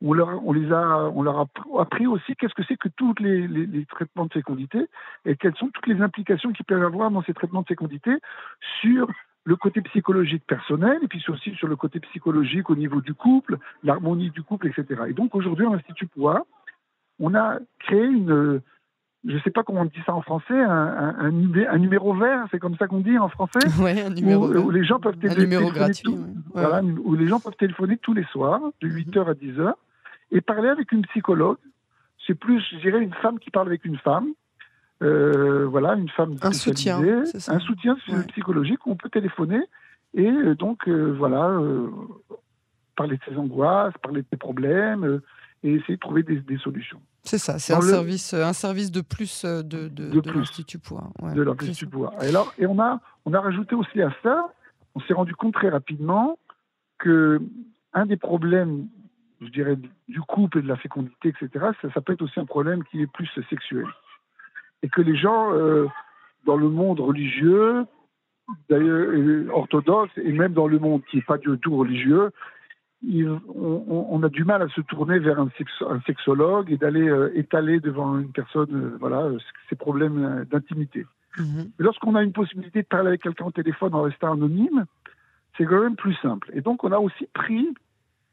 où 0.00 0.12
on 0.12 0.52
leur, 0.52 1.40
a, 1.40 1.46
appris 1.80 2.06
aussi 2.06 2.36
qu'est-ce 2.36 2.54
que 2.54 2.62
c'est 2.68 2.76
que 2.76 2.88
tous 2.88 3.14
les, 3.18 3.86
traitements 3.86 4.26
de 4.26 4.32
fécondité 4.32 4.86
et 5.24 5.36
quelles 5.36 5.56
sont 5.56 5.68
toutes 5.68 5.86
les 5.86 6.00
implications 6.00 6.52
qu'ils 6.52 6.66
peuvent 6.66 6.84
avoir 6.84 7.10
dans 7.10 7.22
ces 7.22 7.34
traitements 7.34 7.62
de 7.62 7.66
fécondité 7.66 8.12
sur 8.80 9.08
le 9.44 9.56
côté 9.56 9.80
psychologique 9.82 10.44
personnel 10.46 10.98
et 11.02 11.08
puis 11.08 11.24
aussi 11.28 11.54
sur 11.54 11.68
le 11.68 11.76
côté 11.76 11.98
psychologique 12.00 12.68
au 12.68 12.76
niveau 12.76 13.00
du 13.00 13.14
couple, 13.14 13.58
l'harmonie 13.82 14.30
du 14.30 14.42
couple, 14.42 14.68
etc. 14.68 15.04
Et 15.08 15.12
donc 15.12 15.34
aujourd'hui, 15.34 15.66
à 15.66 15.70
l'Institut 15.70 16.08
Poids, 16.08 16.46
on 17.18 17.34
a 17.34 17.58
créé 17.78 18.04
une, 18.04 18.60
je 19.24 19.34
ne 19.34 19.40
sais 19.40 19.50
pas 19.50 19.62
comment 19.64 19.82
on 19.82 19.86
dit 19.86 20.02
ça 20.04 20.14
en 20.14 20.22
français, 20.22 20.58
un, 20.60 21.16
un, 21.18 21.78
numéro 21.78 22.14
vert, 22.14 22.46
c'est 22.50 22.58
comme 22.58 22.76
ça 22.76 22.86
qu'on 22.86 23.00
dit 23.00 23.18
en 23.18 23.28
français 23.28 23.58
Oui, 23.80 24.00
un 24.00 24.10
numéro 24.10 24.48
où, 24.48 24.70
les 24.70 24.84
gens 24.84 25.00
peuvent 25.00 25.18
téléphoner, 25.18 25.70
gratuit, 25.70 26.16
voilà, 26.52 26.82
où 26.82 27.14
les 27.14 27.26
gens 27.26 27.40
peuvent 27.40 27.56
téléphoner 27.56 27.96
tous 27.98 28.14
les 28.14 28.24
soirs, 28.24 28.60
de 28.80 28.88
8h 28.88 29.28
à 29.28 29.34
10h, 29.34 29.72
et 30.32 30.40
parler 30.40 30.68
avec 30.68 30.92
une 30.92 31.02
psychologue. 31.06 31.58
C'est 32.26 32.34
plus, 32.34 32.62
je 32.72 32.78
dirais, 32.78 33.00
une 33.00 33.14
femme 33.14 33.38
qui 33.38 33.50
parle 33.50 33.68
avec 33.68 33.84
une 33.84 33.98
femme, 33.98 34.28
voilà, 35.00 35.94
une 35.94 36.08
femme 36.10 36.36
un 36.42 36.52
soutien, 36.52 37.00
un 37.48 37.58
soutien 37.60 37.96
psychologique 38.28 38.86
où 38.86 38.92
on 38.92 38.96
peut 38.96 39.10
téléphoner 39.10 39.60
et 40.14 40.30
donc 40.58 40.88
voilà 40.88 41.58
parler 42.96 43.16
de 43.16 43.22
ses 43.28 43.36
angoisses, 43.36 43.94
parler 44.02 44.22
de 44.22 44.26
ses 44.30 44.36
problèmes 44.36 45.20
et 45.62 45.74
essayer 45.74 45.94
de 45.94 46.00
trouver 46.00 46.22
des, 46.22 46.58
solutions. 46.58 47.00
C'est 47.26 47.38
ça, 47.38 47.58
c'est 47.58 47.74
un, 47.74 47.80
service, 47.80 48.34
un 48.34 48.52
service 48.52 48.92
de 48.92 49.00
plus 49.00 49.44
de, 49.44 49.62
de, 49.62 49.88
de, 49.88 50.30
l'Institut 50.30 50.78
Pouvoir. 50.78 51.10
de 51.34 51.42
l'Institut. 51.42 51.88
Et, 52.22 52.28
alors, 52.28 52.54
et 52.56 52.66
on, 52.66 52.78
a, 52.78 53.00
on 53.24 53.34
a 53.34 53.40
rajouté 53.40 53.74
aussi 53.74 54.00
à 54.00 54.14
ça, 54.22 54.48
on 54.94 55.00
s'est 55.00 55.12
rendu 55.12 55.34
compte 55.34 55.54
très 55.54 55.68
rapidement 55.68 56.38
que 56.98 57.40
un 57.92 58.06
des 58.06 58.16
problèmes, 58.16 58.86
je 59.40 59.48
dirais, 59.48 59.76
du 60.08 60.20
couple 60.20 60.58
et 60.58 60.62
de 60.62 60.68
la 60.68 60.76
fécondité, 60.76 61.30
etc., 61.30 61.66
ça, 61.92 62.00
peut 62.00 62.12
être 62.12 62.22
aussi 62.22 62.38
un 62.38 62.44
problème 62.44 62.84
qui 62.84 63.02
est 63.02 63.06
plus 63.06 63.28
sexuel. 63.50 63.86
Et 64.82 64.88
que 64.88 65.00
les 65.00 65.16
gens, 65.16 65.52
euh, 65.52 65.86
dans 66.44 66.56
le 66.56 66.68
monde 66.68 67.00
religieux, 67.00 67.86
d'ailleurs 68.68 69.56
orthodoxe, 69.56 70.12
et 70.16 70.32
même 70.32 70.52
dans 70.52 70.68
le 70.68 70.78
monde 70.78 71.02
qui 71.10 71.16
n'est 71.16 71.22
pas 71.22 71.38
du 71.38 71.58
tout 71.58 71.76
religieux, 71.76 72.30
on, 73.04 74.22
a 74.22 74.28
du 74.28 74.44
mal 74.44 74.62
à 74.62 74.68
se 74.68 74.80
tourner 74.80 75.18
vers 75.18 75.38
un, 75.40 75.50
sexologue 76.06 76.72
et 76.72 76.76
d'aller 76.76 77.08
euh, 77.08 77.30
étaler 77.34 77.80
devant 77.80 78.18
une 78.18 78.32
personne 78.32 78.74
euh, 78.74 78.96
voilà, 78.98 79.28
ses 79.68 79.76
problèmes 79.76 80.44
d'intimité. 80.50 81.06
Mhm. 81.38 81.70
Lorsqu'on 81.78 82.14
a 82.14 82.22
une 82.22 82.32
possibilité 82.32 82.82
de 82.82 82.86
parler 82.86 83.08
avec 83.08 83.22
quelqu'un 83.22 83.46
au 83.46 83.50
téléphone 83.50 83.94
en 83.94 84.02
restant 84.02 84.32
anonyme, 84.32 84.86
c'est 85.56 85.64
quand 85.66 85.80
même 85.80 85.96
plus 85.96 86.14
simple. 86.14 86.50
Et 86.54 86.60
donc, 86.60 86.84
on 86.84 86.92
a 86.92 86.98
aussi 86.98 87.26
pris 87.34 87.68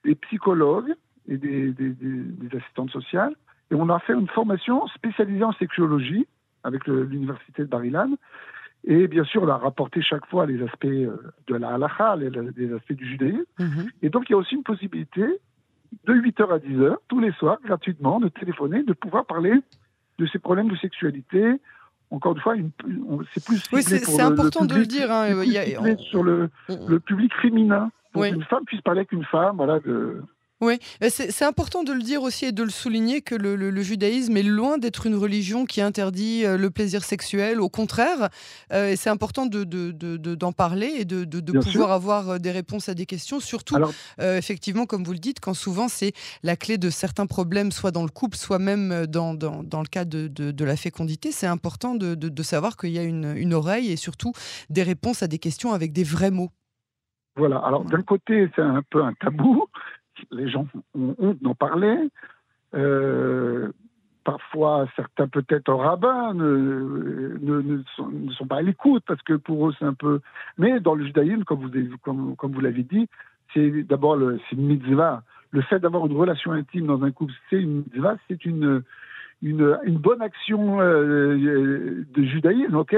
des 0.03 0.15
psychologues 0.15 0.93
et 1.27 1.37
des, 1.37 1.71
des, 1.71 2.57
assistantes 2.57 2.91
sociales 2.91 3.33
et 3.71 3.75
on 3.75 3.89
a 3.89 3.99
fait 3.99 4.13
une 4.13 4.27
formation 4.27 4.87
spécialisée 4.87 5.43
en 5.43 5.53
sexologie 5.53 6.27
avec 6.63 6.85
l'université 6.87 7.63
de 7.63 7.67
Barilan. 7.67 8.15
Et 8.85 9.07
bien 9.07 9.23
sûr, 9.23 9.43
on 9.43 9.47
a 9.47 9.57
rapporté 9.57 10.01
chaque 10.01 10.25
fois 10.27 10.45
les 10.45 10.61
aspects 10.61 10.85
euh, 10.85 11.15
de 11.47 11.55
la 11.55 11.73
halakha, 11.75 12.17
les, 12.17 12.73
aspects 12.73 12.93
du 12.93 13.07
judaïsme. 13.07 13.45
Mhm. 13.59 13.89
Et 14.01 14.09
donc, 14.09 14.25
il 14.29 14.33
y 14.33 14.35
a 14.35 14.37
aussi 14.37 14.55
une 14.55 14.63
possibilité 14.63 15.25
de 16.05 16.13
8h 16.13 16.53
à 16.53 16.57
10h, 16.57 16.97
tous 17.07 17.19
les 17.19 17.31
soirs, 17.33 17.59
gratuitement, 17.63 18.19
de 18.19 18.27
téléphoner, 18.27 18.83
de 18.83 18.93
pouvoir 18.93 19.25
parler 19.25 19.53
de 20.19 20.25
ces 20.27 20.39
problèmes 20.39 20.69
de 20.69 20.75
sexualité, 20.75 21.59
encore 22.13 22.35
une 22.35 22.41
fois, 22.41 22.55
c'est 23.33 23.43
plus 23.43 23.63
oui, 23.73 23.81
c'est 23.81 24.21
important 24.21 24.65
de 24.65 24.75
le 24.75 24.85
dire. 24.85 25.11
Hein, 25.11 25.43
y 25.45 25.57
a, 25.57 25.97
sur 25.97 26.23
le, 26.23 26.49
le, 26.87 26.99
public 26.99 27.33
féminin. 27.41 27.91
Pour 28.11 28.23
qu'une 28.23 28.43
femme 28.43 28.63
puisse 28.65 28.81
parler 28.81 28.99
avec 28.99 29.11
une 29.11 29.25
femme, 29.25 29.57
voilà, 29.57 29.79
de, 29.79 30.21
oui, 30.63 30.79
c'est 31.09 31.43
important 31.43 31.83
de 31.83 31.91
le 31.91 32.01
dire 32.01 32.23
aussi 32.23 32.45
et 32.45 32.51
de 32.51 32.63
le 32.63 32.69
souligner 32.69 33.21
que 33.21 33.35
le, 33.35 33.81
judaïsme 33.81 34.37
est 34.37 34.43
loin 34.43 34.77
d'être 34.77 35.05
une 35.05 35.15
religion 35.15 35.65
qui 35.65 35.81
interdit 35.81 36.45
euh, 36.45 36.57
le 36.57 36.69
plaisir 36.69 37.03
sexuel. 37.03 37.59
Au 37.59 37.69
contraire, 37.69 38.29
euh, 38.71 38.91
et 38.91 38.95
c'est 38.95 39.09
important 39.09 39.45
d'en 39.45 39.59
de, 39.65 39.91
de, 39.91 40.51
parler 40.51 40.93
et 40.97 41.05
de, 41.05 41.59
pouvoir 41.59 41.91
avoir 41.91 42.29
euh, 42.29 42.37
des 42.37 42.51
réponses 42.51 42.87
à 42.87 42.93
des 42.93 43.05
questions. 43.05 43.39
Surtout, 43.39 43.77
effectivement, 44.19 44.85
comme 44.85 45.03
vous 45.03 45.13
le 45.13 45.19
dites, 45.19 45.39
quand 45.39 45.53
souvent 45.53 45.87
c'est 45.87 46.13
la 46.43 46.55
clé 46.55 46.77
de 46.77 46.89
certains 46.89 47.25
problèmes, 47.25 47.71
soit 47.71 47.91
dans 47.91 48.03
le 48.03 48.09
couple, 48.09 48.37
soit 48.37 48.59
même 48.59 49.05
dans, 49.07 49.33
dans, 49.33 49.63
dans 49.63 49.81
le 49.81 49.87
cas 49.87 50.05
de, 50.05 50.63
la 50.63 50.77
fécondité. 50.77 51.31
C'est 51.31 51.47
important 51.47 51.95
de, 51.95 52.43
savoir 52.43 52.77
qu'il 52.77 52.91
y 52.91 52.99
a 52.99 53.03
une, 53.03 53.33
une 53.35 53.53
oreille 53.53 53.91
et 53.91 53.95
surtout 53.95 54.33
des 54.69 54.83
réponses 54.83 55.23
à 55.23 55.27
des 55.27 55.39
questions 55.39 55.73
avec 55.73 55.93
des 55.93 56.03
vrais 56.03 56.31
mots. 56.31 56.51
Voilà, 57.35 57.57
alors 57.57 57.83
d'un 57.83 58.01
côté, 58.01 58.49
c'est 58.55 58.61
un 58.61 58.83
peu 58.89 59.03
un 59.03 59.13
tabou, 59.13 59.65
les 60.31 60.49
gens 60.49 60.67
ont 60.95 61.15
honte 61.19 61.41
d'en 61.41 61.55
parler. 61.55 62.09
Euh, 62.75 63.71
parfois, 64.23 64.87
certains 64.95 65.27
peut-être 65.27 65.73
rabbins 65.73 66.33
ne, 66.33 67.37
ne, 67.41 67.83
sont, 67.95 68.47
pas 68.47 68.57
à 68.57 68.61
l'écoute 68.61 69.03
parce 69.05 69.21
que 69.21 69.33
pour 69.33 69.69
eux 69.69 69.73
c'est 69.77 69.85
un 69.85 69.93
peu. 69.93 70.21
Mais 70.57 70.79
dans 70.79 70.95
le 70.95 71.05
judaïsme, 71.05 71.43
comme 71.43 71.61
vous, 72.41 72.61
l'avez 72.61 72.83
dit, 72.83 73.07
c'est 73.53 73.83
d'abord 73.83 74.15
le, 74.15 74.39
une 74.51 74.67
mitzvah. 74.67 75.23
Le 75.51 75.61
fait 75.61 75.79
d'avoir 75.79 76.05
une 76.07 76.17
relation 76.17 76.51
intime 76.51 76.87
dans 76.87 77.03
un 77.03 77.11
couple, 77.11 77.33
c'est 77.49 77.61
une 77.61 77.83
mitzvah, 77.83 78.15
c'est 78.27 78.43
une, 78.45 78.81
une, 79.43 79.77
une, 79.83 79.97
bonne 79.97 80.21
action 80.21 80.81
euh, 80.81 82.05
de 82.11 82.23
judaïsme, 82.23 82.75
ok? 82.75 82.95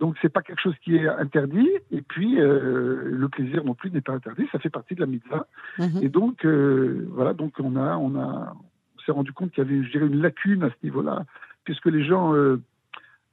Donc 0.00 0.16
c'est 0.20 0.28
pas 0.28 0.42
quelque 0.42 0.60
chose 0.60 0.74
qui 0.82 0.96
est 0.96 1.08
interdit. 1.08 1.70
Et 1.90 2.02
puis 2.02 2.40
euh, 2.40 3.10
le 3.10 3.28
plaisir 3.28 3.64
non 3.64 3.74
plus 3.74 3.90
n'est 3.90 4.00
pas 4.00 4.12
interdit. 4.12 4.46
Ça 4.52 4.58
fait 4.58 4.70
partie 4.70 4.94
de 4.94 5.00
la 5.00 5.06
mitzvah. 5.06 5.46
Mhm. 5.78 6.00
Et 6.02 6.08
donc 6.08 6.44
euh, 6.44 7.06
voilà, 7.10 7.32
donc 7.32 7.54
on 7.60 7.76
a 7.76 7.96
on 7.96 8.16
a 8.16 8.54
on 8.96 9.00
s'est 9.04 9.12
rendu 9.12 9.32
compte 9.32 9.52
qu'il 9.52 9.62
y 9.64 9.66
avait 9.66 9.84
je 9.84 9.90
dirais 9.90 10.06
une 10.06 10.20
lacune 10.20 10.64
à 10.64 10.70
ce 10.70 10.76
niveau-là, 10.82 11.24
puisque 11.64 11.86
les 11.86 12.04
gens 12.04 12.34
euh, 12.34 12.60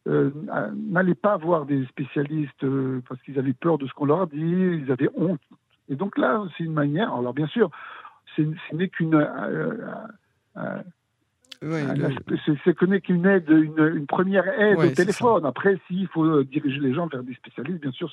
n'allaient 0.05 1.15
pas 1.15 1.37
voir 1.37 1.65
des 1.65 1.85
spécialistes 1.85 2.65
parce 3.07 3.21
qu'ils 3.21 3.39
avaient 3.39 3.53
peur 3.53 3.77
de 3.77 3.87
ce 3.87 3.93
qu'on 3.93 4.05
leur 4.05 4.27
dit, 4.27 4.37
ils 4.39 4.91
avaient 4.91 5.09
honte. 5.15 5.41
Et 5.89 5.95
donc 5.95 6.17
là, 6.17 6.43
c'est 6.57 6.63
une 6.63 6.73
manière. 6.73 7.13
Alors 7.13 7.33
bien 7.33 7.47
sûr, 7.47 7.69
ce 8.35 8.43
n'est 8.73 8.87
qu'une 8.89 9.27
ah, 11.63 11.93
c'est 12.65 12.75
que 12.75 12.85
n'est 12.85 13.01
qu'une 13.01 13.25
aide, 13.25 13.49
une, 13.49 14.05
première 14.07 14.47
aide 14.59 14.79
au 14.79 14.89
téléphone. 14.89 15.45
Après, 15.45 15.77
s'il 15.87 16.07
faut 16.07 16.43
diriger 16.43 16.79
les 16.79 16.93
gens 16.93 17.07
vers 17.07 17.23
des 17.23 17.35
spécialistes, 17.35 17.81
bien 17.81 17.91
sûr, 17.91 18.11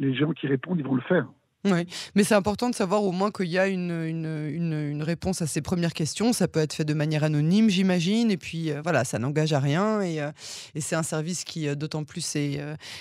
les 0.00 0.14
gens 0.14 0.32
qui 0.32 0.46
répondent, 0.46 0.78
ils 0.78 0.86
vont 0.86 0.96
le 0.96 1.02
faire. 1.02 1.26
Oui, 1.64 1.88
mais 2.14 2.22
c'est 2.22 2.36
important 2.36 2.70
de 2.70 2.74
savoir 2.74 3.02
au 3.02 3.10
moins 3.10 3.32
qu'il 3.32 3.48
y 3.48 3.58
a 3.58 3.66
une, 3.66 3.90
une, 3.90 5.02
réponse 5.02 5.42
à 5.42 5.46
ces 5.48 5.60
premières 5.60 5.92
questions. 5.92 6.32
Ça 6.32 6.46
peut 6.46 6.60
être 6.60 6.72
fait 6.72 6.84
de 6.84 6.94
manière 6.94 7.24
anonyme, 7.24 7.68
j'imagine, 7.68 8.30
et 8.30 8.36
puis 8.36 8.70
euh, 8.70 8.80
voilà, 8.80 9.04
ça 9.04 9.18
n'engage 9.18 9.52
à 9.52 9.58
rien. 9.58 10.00
Et, 10.00 10.20
euh, 10.20 10.30
et 10.76 10.80
c'est 10.80 10.94
un 10.94 11.02
service 11.02 11.42
qui, 11.42 11.66
euh, 11.66 11.74
d'autant 11.74 12.04
plus, 12.04 12.36
est, 12.36 12.60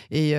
est 0.09 0.35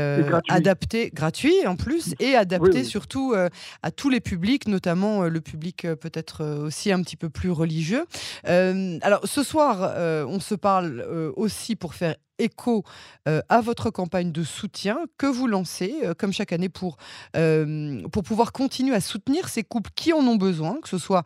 adapté, 0.49 1.11
gratuit 1.15 1.65
en 1.65 1.77
plus, 1.77 2.15
et 2.19 2.35
adapté 2.35 2.83
surtout 2.83 3.35
à 3.83 3.91
tous 3.93 4.11
les 4.11 4.21
publics, 4.21 4.67
notamment 4.67 5.23
le 5.23 5.41
public 5.41 5.87
peut-être 6.01 6.45
aussi 6.45 6.91
un 6.91 7.03
petit 7.03 7.17
peu 7.17 7.31
plus 7.31 7.51
religieux. 7.51 8.05
alors, 8.45 9.21
ce 9.25 9.43
soir, 9.45 9.95
on 10.29 10.41
se 10.41 10.55
parle 10.55 11.03
aussi 11.37 11.77
pour 11.77 11.95
faire 11.95 12.17
écho 12.38 12.85
euh, 13.26 13.40
à 13.49 13.61
votre 13.61 13.90
campagne 13.90 14.33
de 14.33 14.42
soutien 14.42 14.99
que 15.18 15.26
vous 15.26 15.47
lancez, 15.47 15.95
euh, 16.04 16.14
comme 16.14 16.33
chaque 16.33 16.52
année, 16.52 16.68
pour, 16.68 16.97
euh, 17.37 18.02
pour 18.12 18.23
pouvoir 18.23 18.52
continuer 18.52 18.95
à 18.95 19.00
soutenir 19.00 19.49
ces 19.49 19.62
couples 19.62 19.90
qui 19.95 20.12
en 20.12 20.21
ont 20.21 20.37
besoin, 20.37 20.80
que 20.80 20.88
ce 20.88 20.99
soit 20.99 21.23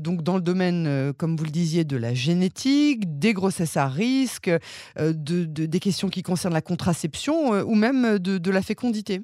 donc 0.00 0.22
dans 0.22 0.36
le 0.36 0.42
domaine, 0.42 1.12
comme 1.14 1.36
vous 1.36 1.44
le 1.44 1.50
disiez, 1.50 1.84
de 1.84 1.96
la 1.96 2.14
génétique, 2.14 3.18
des 3.18 3.32
grossesses 3.32 3.76
à 3.76 3.86
risque, 3.86 4.50
de, 4.98 5.44
des 5.44 5.80
questions 5.80 6.08
qui 6.08 6.22
concernent 6.22 6.54
la 6.54 6.62
contraception 6.62 7.50
ou 7.50 7.74
même 7.74 8.18
de, 8.18 8.38
de, 8.38 8.50
la 8.50 8.62
fécondité. 8.62 9.22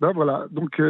Ben 0.00 0.12
voilà, 0.12 0.46
donc 0.50 0.80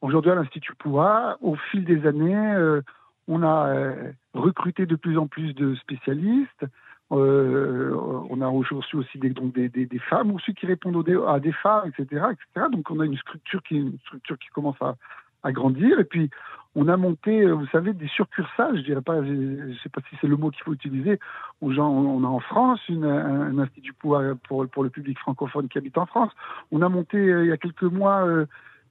aujourd'hui 0.00 0.30
à 0.30 0.34
l'Institut 0.34 0.74
Pouvoir, 0.76 1.36
au 1.40 1.56
fil 1.70 1.84
des 1.84 2.06
années, 2.06 2.80
on 3.28 3.42
a 3.42 3.92
recruté 4.34 4.86
de 4.86 4.96
plus 4.96 5.18
en 5.18 5.26
plus 5.26 5.54
de 5.54 5.74
spécialistes. 5.76 6.64
Euh, 7.12 7.92
on 8.30 8.40
a 8.40 8.48
aujourd'hui 8.48 8.98
aussi 8.98 9.18
des, 9.18 9.30
donc 9.30 9.52
des, 9.52 9.68
des, 9.68 9.98
femmes 9.98 10.32
aussi 10.32 10.54
qui 10.54 10.66
répondent 10.66 11.04
à 11.26 11.40
des 11.40 11.52
femmes, 11.52 11.88
etc., 11.88 12.24
etc. 12.30 12.66
Donc 12.70 12.90
on 12.90 13.00
a 13.00 13.04
une 13.04 13.16
structure 13.16 13.62
qui, 13.64 13.76
une 13.76 13.98
structure 14.06 14.38
qui 14.38 14.48
commence 14.48 14.80
à, 14.80 14.94
à 15.42 15.50
grandir. 15.50 15.98
Et 15.98 16.04
puis 16.04 16.30
on 16.76 16.86
a 16.86 16.96
monté, 16.96 17.42
euh, 17.42 17.52
vous 17.52 17.66
savez, 17.66 17.94
des 17.94 18.06
succursages. 18.06 18.78
Je 18.78 18.82
dirais 18.82 19.02
pas, 19.02 19.24
je 19.24 19.32
ne 19.32 19.74
sais 19.82 19.88
pas 19.88 20.00
si 20.08 20.16
c'est 20.20 20.28
le 20.28 20.36
mot 20.36 20.50
qu'il 20.50 20.62
faut 20.62 20.72
utiliser. 20.72 21.18
Aux 21.60 21.72
gens, 21.72 21.88
on 21.88 22.22
a 22.22 22.28
en 22.28 22.40
France 22.40 22.80
une, 22.88 23.04
un, 23.04 23.58
institut 23.58 23.94
pour, 23.94 24.22
pour, 24.46 24.68
pour 24.68 24.84
le 24.84 24.90
public 24.90 25.18
francophone 25.18 25.68
qui 25.68 25.78
habite 25.78 25.98
en 25.98 26.06
France. 26.06 26.30
On 26.70 26.80
a 26.80 26.88
monté 26.88 27.18
euh, 27.18 27.44
il 27.44 27.48
y 27.48 27.52
a 27.52 27.56
quelques 27.56 27.82
mois 27.82 28.24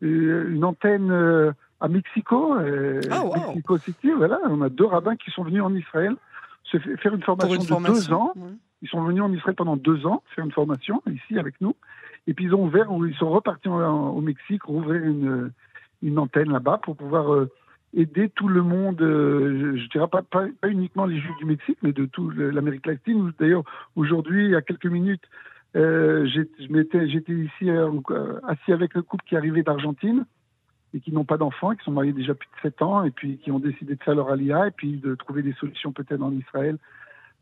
une 0.01 0.63
antenne 0.63 1.53
à 1.81 1.87
Mexico, 1.87 2.55
oh, 2.57 3.33
Mexico 3.35 3.77
City. 3.77 4.11
Voilà, 4.11 4.39
on 4.45 4.61
a 4.61 4.69
deux 4.69 4.85
rabbins 4.85 5.15
qui 5.15 5.31
sont 5.31 5.43
venus 5.43 5.61
en 5.61 5.73
Israël 5.73 6.15
faire 6.65 7.13
une 7.13 7.23
formation, 7.23 7.81
de 7.81 7.87
deux 7.87 8.13
ans. 8.13 8.33
Ils 8.81 8.89
sont 8.89 9.03
venus 9.03 9.21
en 9.21 9.31
Israël 9.33 9.55
pendant 9.55 9.75
deux 9.75 10.05
ans 10.05 10.23
faire 10.35 10.45
une 10.45 10.51
formation 10.51 11.01
ici 11.11 11.37
avec 11.37 11.59
nous. 11.61 11.75
Et 12.27 12.33
puis 12.33 12.45
ils 12.45 12.55
ont 12.55 12.63
ouvert, 12.63 12.87
ils 13.07 13.15
sont 13.15 13.29
repartis 13.29 13.67
au 13.67 14.21
Mexique, 14.21 14.67
ouvrir 14.69 15.03
une, 15.03 15.51
une 16.01 16.19
antenne 16.19 16.51
là-bas 16.51 16.79
pour 16.83 16.95
pouvoir 16.95 17.33
euh, 17.33 17.49
aider 17.93 18.29
tout 18.29 18.47
le 18.47 18.61
monde, 18.61 19.01
euh, 19.01 19.77
je 19.77 19.89
dirais 19.89 20.07
pas, 20.07 20.21
pas, 20.21 20.45
uniquement 20.67 21.05
les 21.05 21.19
Juifs 21.19 21.37
du 21.37 21.45
Mexique, 21.45 21.77
mais 21.81 21.91
de 21.91 22.05
toute 22.05 22.35
l'Amérique 22.35 22.85
latine. 22.85 23.31
D'ailleurs, 23.39 23.63
aujourd'hui, 23.95 24.45
il 24.45 24.51
y 24.51 24.55
a 24.55 24.61
quelques 24.61 24.85
minutes, 24.85 25.23
euh, 25.75 26.27
j'étais 26.27 27.33
ici 27.33 27.69
assis 28.47 28.71
avec 28.71 28.95
un 28.95 29.01
couple 29.01 29.23
qui 29.27 29.35
arrivait 29.35 29.63
d'Argentine 29.63 30.25
et 30.93 30.99
qui 30.99 31.11
n'ont 31.11 31.25
pas 31.25 31.37
d'enfants, 31.37 31.75
qui 31.75 31.83
sont 31.83 31.91
mariés 31.91 32.13
déjà 32.13 32.33
plus 32.33 32.47
de 32.47 32.61
7 32.69 32.81
ans 32.81 33.03
et 33.03 33.11
puis 33.11 33.37
qui 33.37 33.51
ont 33.51 33.59
décidé 33.59 33.95
de 33.95 34.03
faire 34.03 34.15
leur 34.15 34.29
alia 34.29 34.67
et 34.67 34.71
puis 34.71 34.97
de 34.97 35.15
trouver 35.15 35.43
des 35.43 35.53
solutions 35.53 35.91
peut-être 35.91 36.21
en 36.21 36.31
Israël 36.31 36.77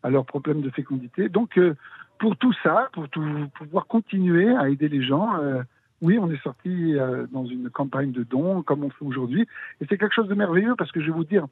à 0.04 0.10
leurs 0.10 0.26
problèmes 0.26 0.62
de 0.62 0.70
fécondité. 0.70 1.30
Donc 1.30 1.58
euh, 1.58 1.76
pour 2.20 2.36
tout 2.38 2.54
ça, 2.64 2.90
pour, 2.94 3.08
tout, 3.10 3.24
pouvoir 3.56 3.88
continuer 3.88 4.56
à 4.56 4.70
aider 4.70 4.90
les 4.90 5.04
gens, 5.04 5.40
euh, 5.40 5.62
oui, 6.02 6.20
on 6.20 6.30
est 6.30 6.42
sorti 6.44 6.96
euh, 6.96 7.26
dans 7.32 7.46
une 7.46 7.70
campagne 7.70 8.12
de 8.12 8.24
dons 8.24 8.62
comme 8.62 8.84
on 8.84 8.90
fait 8.90 9.06
aujourd'hui 9.06 9.48
et 9.82 9.86
c'est 9.90 9.98
quelque 9.98 10.14
chose 10.14 10.28
de 10.28 10.36
merveilleux 10.36 10.76
parce 10.78 10.92
que 10.92 11.00
je 11.02 11.08
vais 11.08 11.14
vous 11.14 11.24
dire, 11.24 11.46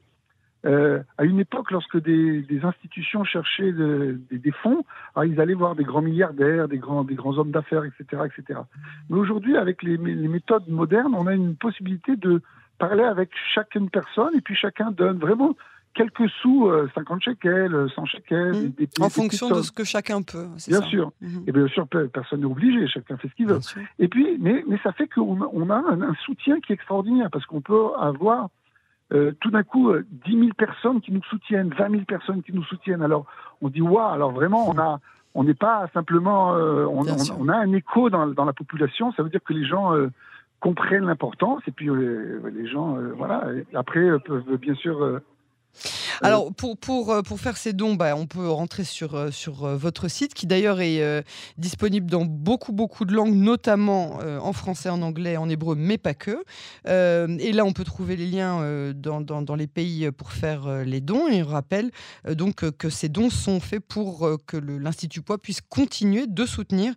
Euh, 0.66 1.02
à 1.16 1.24
une 1.24 1.38
époque, 1.38 1.70
lorsque 1.70 2.00
des, 2.02 2.44
institutions 2.62 3.24
cherchaient 3.24 3.72
des, 3.72 4.52
fonds, 4.62 4.84
ils 5.24 5.40
allaient 5.40 5.54
voir 5.54 5.76
des 5.76 5.84
grands 5.84 6.02
milliardaires, 6.02 6.68
des 6.68 6.78
grands, 6.78 7.04
des 7.04 7.14
grands 7.14 7.38
hommes 7.38 7.52
d'affaires, 7.52 7.84
etc., 7.84 8.24
etc. 8.24 8.60
Mais 9.08 9.18
aujourd'hui, 9.18 9.56
avec 9.56 9.82
les, 9.82 9.96
méthodes 9.96 10.68
modernes, 10.68 11.14
on 11.14 11.26
a 11.26 11.34
une 11.34 11.54
possibilité 11.56 12.16
de 12.16 12.42
parler 12.78 13.04
avec 13.04 13.30
chacune 13.54 13.88
personne 13.88 14.34
et 14.36 14.40
puis 14.40 14.54
chacun 14.54 14.90
donne 14.90 15.18
vraiment 15.18 15.56
quelques 15.94 16.28
sous, 16.42 16.70
50 16.94 17.16
euh, 17.16 17.20
shekels, 17.20 17.86
100 17.94 18.04
shekels. 18.06 18.52
Mmh. 18.52 18.68
Des, 18.76 18.88
en 19.00 19.08
fonction 19.08 19.48
de 19.48 19.62
ce 19.62 19.72
que 19.72 19.84
chacun 19.84 20.20
peut. 20.22 20.46
Bien 20.68 20.82
sûr. 20.82 21.12
Mmh. 21.22 21.38
Et 21.46 21.52
bien 21.52 21.68
sûr, 21.68 21.88
personne 22.12 22.40
n'est 22.40 22.46
obligé, 22.46 22.86
chacun 22.86 23.16
fait 23.16 23.28
ce 23.28 23.34
qu'il 23.34 23.46
veut. 23.46 23.60
Et 23.98 24.08
puis, 24.08 24.36
mais, 24.38 24.62
mais 24.68 24.78
ça 24.82 24.92
fait 24.92 25.08
qu'on 25.08 25.40
on 25.40 25.70
a 25.70 25.76
un, 25.76 26.14
soutien 26.24 26.60
qui 26.60 26.72
est 26.72 26.74
extraordinaire 26.74 27.30
parce 27.30 27.46
qu'on 27.46 27.62
peut 27.62 27.94
avoir 27.98 28.50
euh, 29.12 29.32
tout 29.40 29.50
d'un 29.50 29.62
coup 29.62 29.92
10 30.26 30.38
000 30.38 30.48
personnes 30.56 31.00
qui 31.00 31.12
nous 31.12 31.22
soutiennent, 31.24 31.70
20 31.70 31.90
000 31.90 32.02
personnes 32.04 32.42
qui 32.42 32.52
nous 32.52 32.64
soutiennent. 32.64 33.02
Alors, 33.02 33.26
on 33.60 33.68
dit, 33.68 33.80
waouh, 33.80 34.12
alors 34.12 34.32
vraiment, 34.32 34.68
on 34.68 34.78
a. 34.78 35.00
On 35.38 35.44
n'est 35.44 35.52
pas 35.52 35.86
simplement, 35.92 36.54
euh, 36.54 36.86
on, 36.86 37.04
on, 37.38 37.48
a 37.50 37.56
un 37.56 37.70
écho 37.74 38.08
dans, 38.08 38.26
dans, 38.26 38.46
la 38.46 38.54
population. 38.54 39.12
Ça 39.12 39.22
veut 39.22 39.28
dire 39.28 39.42
que 39.44 39.52
les 39.52 39.66
gens 39.66 39.92
comprennent 40.60 41.04
l'importance 41.04 41.60
et 41.66 41.72
puis 41.72 41.90
les 41.90 42.66
gens, 42.66 42.96
voilà. 43.18 43.44
Après 43.74 44.18
peuvent 44.20 44.56
bien 44.56 44.74
sûr 44.76 45.20
alors, 46.22 46.52
pour, 46.52 46.76
pour, 46.76 47.12
euh, 47.12 47.22
pour 47.22 47.40
faire 47.40 47.56
ces 47.56 47.72
dons, 47.72 47.94
bah, 47.94 48.16
on 48.16 48.26
peut 48.26 48.48
rentrer 48.48 48.84
sur, 48.84 49.14
euh, 49.14 49.30
sur 49.30 49.64
euh, 49.64 49.76
votre 49.76 50.08
site, 50.08 50.34
qui 50.34 50.46
d'ailleurs 50.46 50.80
est 50.80 51.24
disponible 51.58 52.10
dans 52.10 52.24
beaucoup, 52.24 52.72
beaucoup 52.72 53.04
de 53.04 53.14
langues, 53.14 53.34
notamment 53.34 54.18
en 54.18 54.52
français, 54.52 54.88
en 54.88 55.02
anglais, 55.02 55.36
en 55.36 55.48
hébreu, 55.48 55.74
mais 55.76 55.98
pas 55.98 56.14
que. 56.14 56.44
et 56.86 57.52
là, 57.52 57.64
on 57.64 57.72
peut 57.72 57.84
trouver 57.84 58.16
les 58.16 58.26
liens 58.26 58.92
dans, 58.94 59.20
dans, 59.20 59.54
les 59.54 59.66
pays 59.66 60.10
pour 60.10 60.32
faire 60.32 60.84
les 60.84 61.00
dons. 61.00 61.28
Et 61.28 61.42
on 61.42 61.46
rappelle 61.46 61.90
donc 62.28 62.70
que 62.70 62.90
ces 62.90 63.08
dons 63.08 63.30
sont 63.30 63.60
faits 63.60 63.84
pour 63.86 64.28
que 64.46 64.56
l'Institut 64.56 65.22
Poids 65.22 65.38
puisse 65.38 65.60
continuer 65.60 66.26
de 66.26 66.46
soutenir 66.46 66.94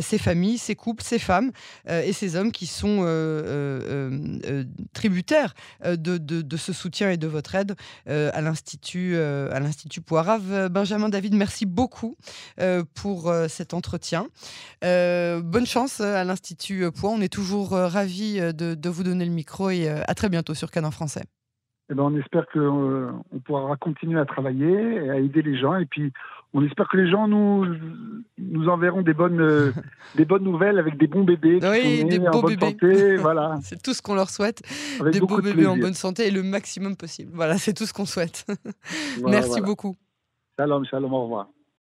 ces 0.00 0.18
familles, 0.18 0.58
ces 0.58 0.74
couples, 0.74 1.02
ces 1.02 1.18
femmes 1.18 1.52
et 1.88 2.12
ces 2.12 2.36
hommes 2.36 2.52
qui 2.52 2.66
sont 2.66 3.02
tributaires 4.92 5.54
de, 5.84 5.96
de, 5.96 6.42
de, 6.42 6.56
ce 6.56 6.72
soutien 6.72 7.10
et 7.10 7.16
de 7.16 7.26
votre 7.26 7.54
aide 7.54 7.74
à 8.06 8.40
l'Institut 8.40 8.61
euh, 8.94 9.48
à 9.52 9.60
l'Institut 9.60 10.00
Poirave. 10.00 10.68
Benjamin 10.68 11.08
David, 11.08 11.34
merci 11.34 11.66
beaucoup 11.66 12.16
euh, 12.60 12.84
pour 12.94 13.28
euh, 13.28 13.48
cet 13.48 13.74
entretien. 13.74 14.28
bonne 14.82 15.66
chance 15.66 16.00
à 16.00 16.24
l'Institut 16.24 16.90
Poix. 16.92 17.10
On 17.10 17.20
est 17.20 17.32
toujours 17.32 17.70
ravis 17.70 18.40
de, 18.40 18.88
vous 18.88 19.02
donner 19.02 19.24
le 19.24 19.30
micro 19.30 19.70
et 19.70 19.88
à 19.88 20.14
très 20.14 20.28
bientôt 20.28 20.54
sur 20.54 20.70
Canon 20.70 20.90
Français. 20.90 21.22
Eh 21.92 21.94
ben, 21.94 22.04
on 22.04 22.16
espère 22.16 22.46
qu'on 22.50 23.22
pourra 23.44 23.76
continuer 23.76 24.18
à 24.18 24.24
travailler 24.24 24.72
et 25.04 25.10
à 25.10 25.18
aider 25.18 25.42
les 25.42 25.58
gens. 25.58 25.76
Et 25.76 25.84
puis, 25.84 26.10
on 26.54 26.64
espère 26.64 26.88
que 26.88 26.96
les 26.96 27.10
gens 27.10 27.28
nous, 27.28 27.66
nous 28.38 28.68
enverront 28.70 29.02
des 29.02 29.12
bonnes, 29.12 29.74
des 30.16 30.24
bonnes 30.24 30.42
nouvelles 30.42 30.78
avec 30.78 30.96
des 30.96 31.06
bons 31.06 31.24
bébés. 31.24 31.60
Oui, 31.62 32.04
des 32.06 32.18
beaux 32.18 32.42
bébés. 32.42 33.16
voilà. 33.16 33.58
c'est 33.62 33.82
tout 33.82 33.92
ce 33.92 34.00
qu'on 34.00 34.14
leur 34.14 34.30
souhaite. 34.30 34.62
des 35.12 35.20
beaux 35.20 35.42
bébés 35.42 35.66
en 35.66 35.76
bonne 35.76 35.92
santé 35.92 36.28
et 36.28 36.30
le 36.30 36.42
maximum 36.42 36.96
possible. 36.96 37.30
Voilà, 37.34 37.58
c'est 37.58 37.74
tout 37.74 37.84
ce 37.84 37.92
qu'on 37.92 38.06
souhaite. 38.06 38.46
Merci 39.26 39.60
beaucoup. 39.60 39.94
Shalom, 40.58 40.86
shalom, 40.86 41.12
au 41.12 41.24
revoir. 41.24 41.48